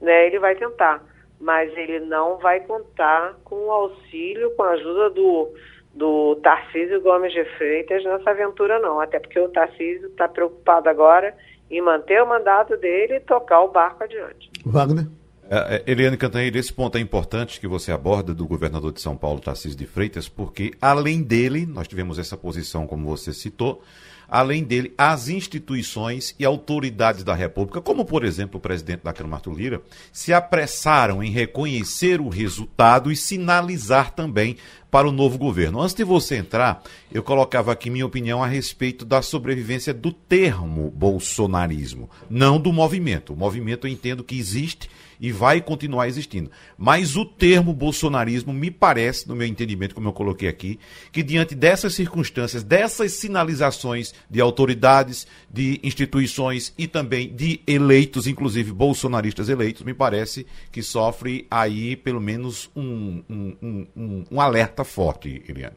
[0.00, 0.26] né?
[0.26, 1.02] Ele vai tentar,
[1.40, 5.52] mas ele não vai contar com o auxílio, com a ajuda do,
[5.94, 9.00] do Tarcísio Gomes de Freitas nessa aventura, não.
[9.00, 11.34] Até porque o Tarcísio está preocupado agora
[11.70, 14.50] em manter o mandato dele e tocar o barco adiante.
[14.64, 15.06] Wagner?
[15.48, 19.16] É, é, Eliane Cantanheira, esse ponto é importante que você aborda do governador de São
[19.16, 23.80] Paulo, Tarcísio de Freitas, porque além dele, nós tivemos essa posição, como você citou,
[24.28, 29.36] além dele, as instituições e autoridades da República, como por exemplo o presidente da Câmara
[29.36, 29.82] Arthur Lira,
[30.12, 34.56] se apressaram em reconhecer o resultado e sinalizar também
[34.90, 35.80] para o novo governo.
[35.80, 36.82] Antes de você entrar,
[37.12, 43.32] eu colocava aqui minha opinião a respeito da sobrevivência do termo bolsonarismo, não do movimento.
[43.32, 44.90] O movimento eu entendo que existe
[45.20, 46.50] e vai continuar existindo.
[46.76, 50.78] Mas o termo bolsonarismo me parece, no meu entendimento, como eu coloquei aqui,
[51.12, 58.72] que diante dessas circunstâncias, dessas sinalizações de autoridades, de instituições e também de eleitos, inclusive
[58.72, 65.42] bolsonaristas eleitos, me parece que sofre aí pelo menos um, um, um, um alerta forte,
[65.48, 65.76] Eliane.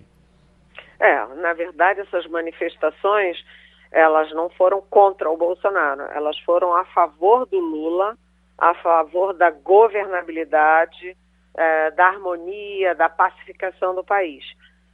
[0.99, 3.37] É, na verdade, essas manifestações
[3.91, 8.15] elas não foram contra o Bolsonaro, elas foram a favor do Lula,
[8.59, 11.15] a favor da governabilidade,
[11.55, 14.43] é, da harmonia, da pacificação do país.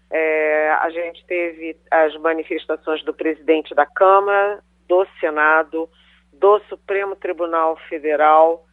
[0.10, 5.90] É, a gente teve as manifestações do presidente da Câmara, do Senado,
[6.32, 8.66] do Supremo Tribunal Federal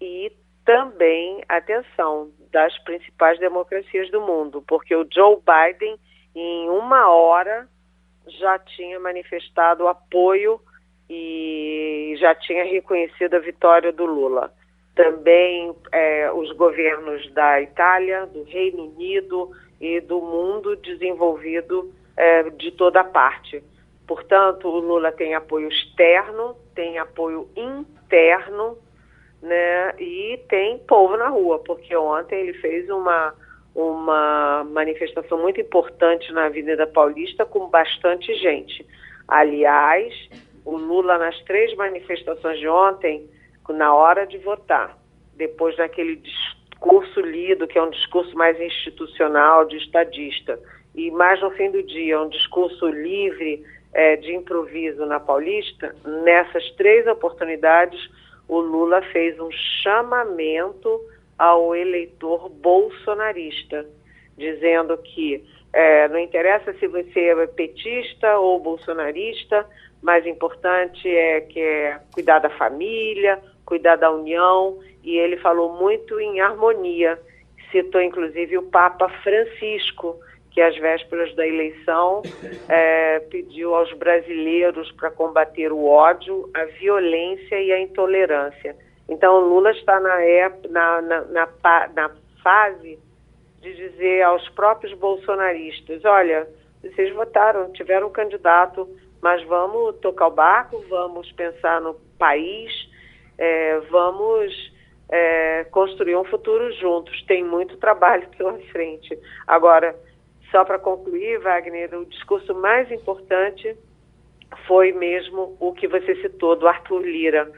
[0.00, 0.32] e
[0.64, 5.96] também, atenção, das principais democracias do mundo, porque o Joe Biden,
[6.34, 7.68] em uma hora,
[8.26, 10.60] já tinha manifestado apoio
[11.12, 14.52] e já tinha reconhecido a vitória do Lula.
[14.94, 19.50] Também é, os governos da Itália, do Reino Unido
[19.80, 23.60] e do mundo desenvolvido é, de toda parte.
[24.06, 28.78] Portanto, o Lula tem apoio externo, tem apoio interno,
[29.42, 33.34] né, e tem povo na rua, porque ontem ele fez uma
[33.72, 38.84] uma manifestação muito importante na Avenida Paulista com bastante gente.
[39.28, 40.12] Aliás,
[40.70, 43.28] o Lula nas três manifestações de ontem,
[43.68, 44.96] na hora de votar,
[45.36, 50.58] depois daquele discurso lido, que é um discurso mais institucional, de estadista,
[50.94, 56.68] e mais no fim do dia, um discurso livre é, de improviso na Paulista, nessas
[56.72, 58.00] três oportunidades,
[58.48, 59.50] o Lula fez um
[59.82, 61.00] chamamento
[61.38, 63.86] ao eleitor bolsonarista,
[64.36, 69.66] dizendo que é, não interessa se você é petista ou bolsonarista,
[70.02, 76.18] mais importante é que é cuidar da família, cuidar da união, e ele falou muito
[76.20, 77.18] em harmonia.
[77.70, 80.18] Citou inclusive o Papa Francisco,
[80.50, 82.22] que às vésperas da eleição
[82.68, 88.76] é, pediu aos brasileiros para combater o ódio, a violência e a intolerância.
[89.08, 90.18] Então, Lula está na,
[90.68, 91.48] na, na,
[91.94, 92.10] na,
[92.42, 92.98] fase
[93.60, 96.48] de dizer aos próprios bolsonaristas: olha,
[96.82, 98.88] vocês votaram, tiveram um candidato,
[99.22, 102.72] mas vamos tocar o barco, vamos pensar no país,
[103.38, 104.72] é, vamos
[105.10, 107.22] é, construir um futuro juntos.
[107.26, 109.18] Tem muito trabalho pela frente.
[109.46, 109.94] Agora,
[110.50, 113.76] só para concluir, Wagner, o discurso mais importante
[114.66, 117.50] foi mesmo o que você citou do Arthur Lira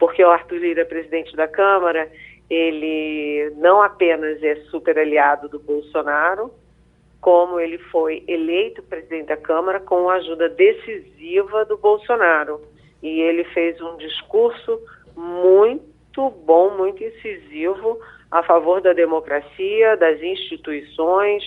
[0.00, 2.10] porque o Arthur Lira, presidente da Câmara,
[2.48, 6.50] ele não apenas é super aliado do Bolsonaro,
[7.20, 12.60] como ele foi eleito presidente da Câmara com a ajuda decisiva do Bolsonaro.
[13.02, 14.80] E ele fez um discurso
[15.16, 18.00] muito bom, muito incisivo
[18.30, 21.44] a favor da democracia, das instituições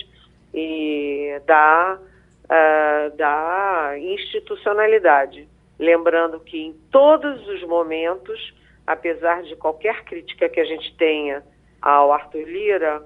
[0.52, 5.48] e da, uh, da institucionalidade.
[5.78, 8.54] Lembrando que em todos os momentos,
[8.86, 11.42] apesar de qualquer crítica que a gente tenha
[11.82, 13.02] ao Arthur Lira,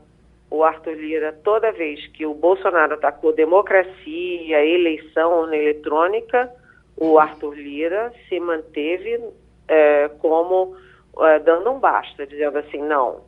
[0.50, 6.50] o Arthur Lira, toda vez que o Bolsonaro atacou democracia, eleição eletrônica,
[6.96, 9.20] o Arthur Lira se manteve
[9.68, 10.76] é, como
[11.20, 13.20] é, dando um basta, dizendo assim, não,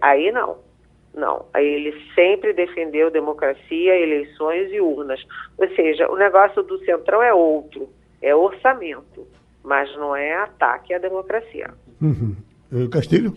[0.00, 0.58] aí não,
[1.14, 1.46] não.
[1.52, 5.20] Aí ele sempre defendeu democracia, eleições e urnas.
[5.56, 7.88] Ou seja, o negócio do Centrão é outro
[8.20, 9.26] é orçamento,
[9.62, 11.70] mas não é ataque à democracia.
[12.00, 12.36] Uhum.
[12.90, 13.36] Castilho?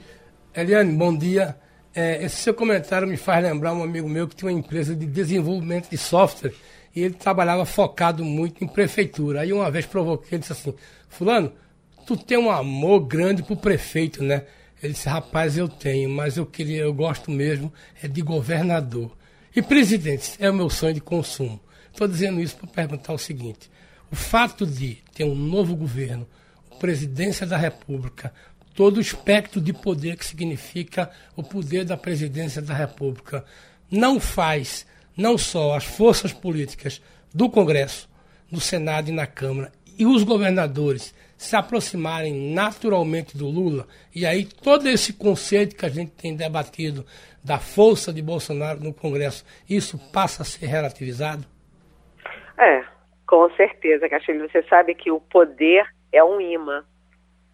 [0.56, 1.56] Eliane, bom dia.
[1.94, 5.06] É, esse seu comentário me faz lembrar um amigo meu que tinha uma empresa de
[5.06, 6.54] desenvolvimento de software
[6.96, 9.42] e ele trabalhava focado muito em prefeitura.
[9.42, 10.74] Aí uma vez provoquei, ele disse assim,
[11.10, 11.52] fulano,
[12.06, 14.44] tu tem um amor grande pro prefeito, né?
[14.82, 17.72] Ele disse, rapaz, eu tenho, mas eu queria, eu gosto mesmo
[18.02, 19.12] é de governador.
[19.56, 21.60] E presidente, é o meu sonho de consumo.
[21.92, 23.70] Estou dizendo isso para perguntar o seguinte:
[24.10, 26.26] o fato de ter um novo governo,
[26.80, 28.34] presidência da República,
[28.74, 33.46] todo o espectro de poder que significa o poder da presidência da República,
[33.90, 37.02] não faz não só as forças políticas
[37.34, 38.10] do Congresso,
[38.52, 44.46] do Senado e na Câmara e os governadores se aproximarem naturalmente do Lula, e aí
[44.46, 47.06] todo esse conceito que a gente tem debatido
[47.44, 51.46] da força de Bolsonaro no Congresso, isso passa a ser relativizado?
[52.60, 52.84] É,
[53.28, 54.48] com certeza, Castilho.
[54.50, 56.84] Você sabe que o poder é um imã.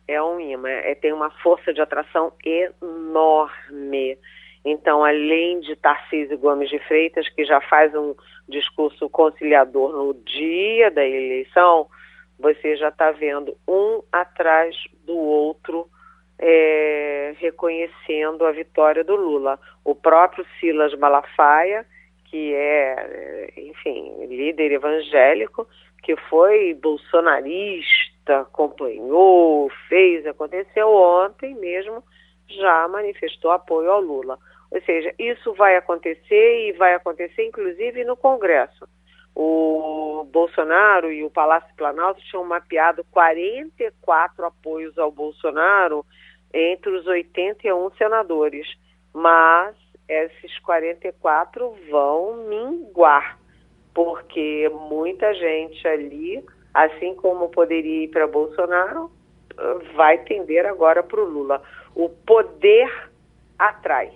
[0.08, 0.70] É um imã.
[0.70, 4.18] É, tem uma força de atração enorme.
[4.64, 8.16] Então, além de Tarcísio Gomes de Freitas, que já faz um
[8.48, 11.88] discurso conciliador no dia da eleição,
[12.40, 15.88] você já está vendo um atrás do outro
[16.40, 19.60] é, reconhecendo a vitória do Lula.
[19.84, 21.86] O próprio Silas Malafaia
[22.30, 25.68] que é, enfim, líder evangélico,
[26.04, 32.04] que foi bolsonarista, acompanhou, fez, aconteceu ontem mesmo,
[32.50, 34.38] já manifestou apoio ao Lula.
[34.72, 38.88] Ou seja, isso vai acontecer e vai acontecer inclusive no Congresso.
[39.36, 46.06] O Bolsonaro e o Palácio Planalto tinham mapeado 44 apoios ao Bolsonaro
[46.54, 48.68] entre os 81 senadores,
[49.14, 49.76] mas
[50.08, 53.38] esses 44 vão minguar
[53.98, 56.46] porque muita gente ali,
[56.84, 59.12] assim como poderia ir para Bolsonaro,
[59.96, 61.62] vai tender agora para o Lula.
[61.96, 63.10] O poder
[63.58, 64.12] atrai.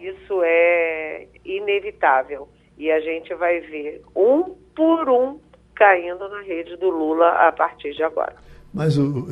[0.00, 2.48] Isso é inevitável.
[2.76, 5.38] E a gente vai ver um por um
[5.74, 8.34] caindo na rede do Lula a partir de agora.
[8.74, 9.28] Mas eu,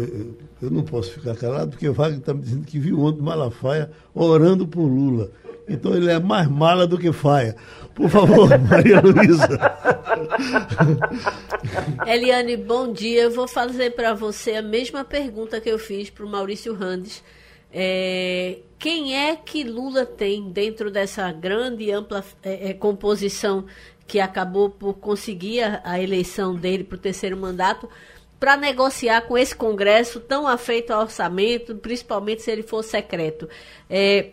[0.62, 3.90] eu, não posso ficar calado, porque o Wagner está me dizendo que viu ontem Malafaia
[4.14, 5.32] orando por Lula.
[5.68, 7.56] Então ele é mais mala do que faia.
[7.92, 9.48] Por favor, Maria Luísa.
[12.06, 13.22] Eliane, bom dia.
[13.22, 17.20] Eu vou fazer para você a mesma pergunta que eu fiz para o Maurício Randes.
[17.72, 23.64] É, quem é que Lula tem dentro dessa grande e ampla é, é, composição
[24.06, 27.88] que acabou por conseguir a, a eleição dele para o terceiro mandato
[28.42, 33.48] para negociar com esse Congresso tão afeito ao orçamento, principalmente se ele for secreto?
[33.88, 34.30] É,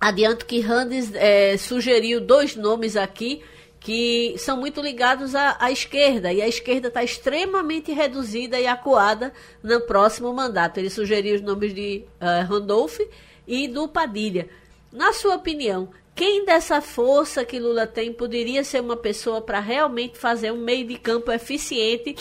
[0.00, 3.42] Adianto que Randes é, sugeriu dois nomes aqui
[3.78, 9.30] que são muito ligados à, à esquerda, e a esquerda está extremamente reduzida e acuada
[9.62, 10.78] no próximo mandato.
[10.78, 12.98] Ele sugeriu os nomes de uh, Randolph
[13.46, 14.48] e do Padilha.
[14.90, 20.16] Na sua opinião, quem dessa força que Lula tem poderia ser uma pessoa para realmente
[20.16, 22.16] fazer um meio de campo eficiente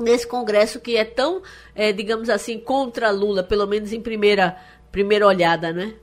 [0.00, 1.42] nesse Congresso que é tão,
[1.74, 4.56] é, digamos assim, contra Lula, pelo menos em primeira,
[4.90, 5.94] primeira olhada, né?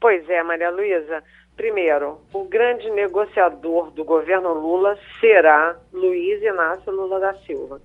[0.00, 1.22] Pois é, Maria Luísa.
[1.56, 7.80] Primeiro, o grande negociador do governo Lula será Luiz Inácio Lula da Silva.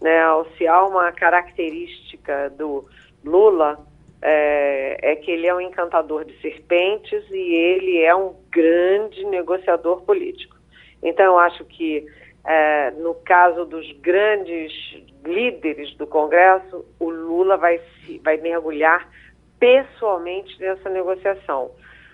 [0.00, 0.20] Né?
[0.58, 2.86] Se há uma característica do
[3.24, 3.78] Lula,
[4.20, 10.02] é, é, que ele é um encantador de serpentes e ele é um grande negociador
[10.02, 10.56] político.
[11.02, 12.06] Então, eu acho que,
[12.46, 14.72] é, no caso dos grandes
[15.24, 17.80] líderes do Congresso, o Lula vai,
[18.22, 19.08] vai mergulhar
[19.58, 21.70] pessoalmente nessa negociação.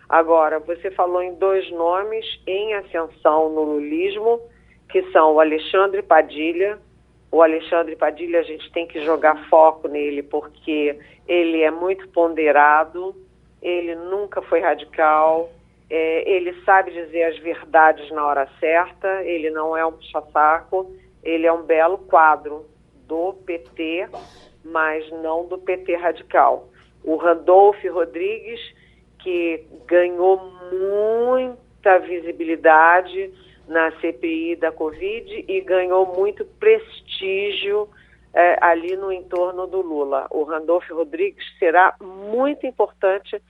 [0.08, 4.40] Agora, você falou em dois nomes em ascensão no lulismo,
[4.88, 6.78] que são o Alexandre Padilha.
[7.30, 13.14] O Alexandre Padilha, a gente tem que jogar foco nele, porque ele é muito ponderado,
[13.62, 15.50] ele nunca foi radical,
[15.90, 21.46] é, ele sabe dizer as verdades na hora certa, ele não é um puxa-saco, ele
[21.46, 22.64] é um belo quadro
[23.06, 24.08] do PT,
[24.64, 26.70] mas não do PT radical
[27.02, 28.60] o Randolph Rodrigues,
[29.18, 30.40] que ganhou
[30.72, 33.32] muita visibilidade
[33.68, 37.88] na CPI da Covid e ganhou muito prestígio
[38.32, 40.26] é, ali no entorno do Lula.
[40.30, 43.40] O Randolph Rodrigues será muito importante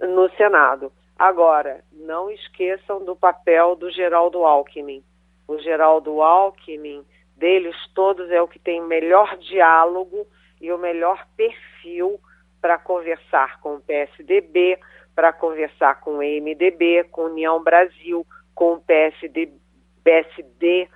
[0.00, 0.92] no Senado.
[1.22, 5.04] Agora, não esqueçam do papel do Geraldo Alckmin.
[5.46, 7.04] O Geraldo Alckmin,
[7.36, 10.26] deles todos, é o que tem melhor diálogo
[10.60, 12.18] e o melhor perfil
[12.60, 14.80] para conversar com o PSDB,
[15.14, 19.52] para conversar com o MDB, com União Brasil, com o PSD,
[20.02, 20.88] PSD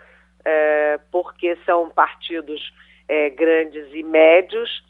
[0.44, 2.74] é, porque são partidos
[3.06, 4.84] é, grandes e médios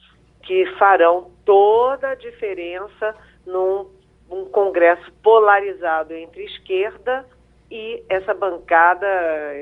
[0.44, 3.14] que farão toda a diferença
[3.44, 3.95] num
[4.30, 7.24] um Congresso polarizado entre esquerda
[7.70, 9.06] e essa bancada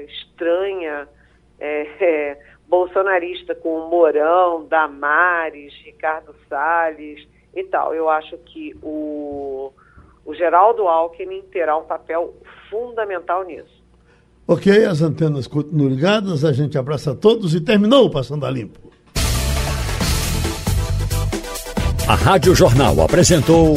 [0.03, 1.09] estranha,
[1.59, 2.39] é, é
[2.69, 7.95] bolsonarista com o Mourão, Damares, Ricardo Salles e tal.
[7.95, 9.73] Eu acho que o,
[10.25, 12.35] o Geraldo Alckmin terá um papel
[12.71, 13.83] fundamental nisso.
[14.47, 18.93] Ok, as antenas continuam ligadas, a gente abraça todos e terminou o Passando a Limpo.
[22.07, 23.77] A Rádio Jornal apresentou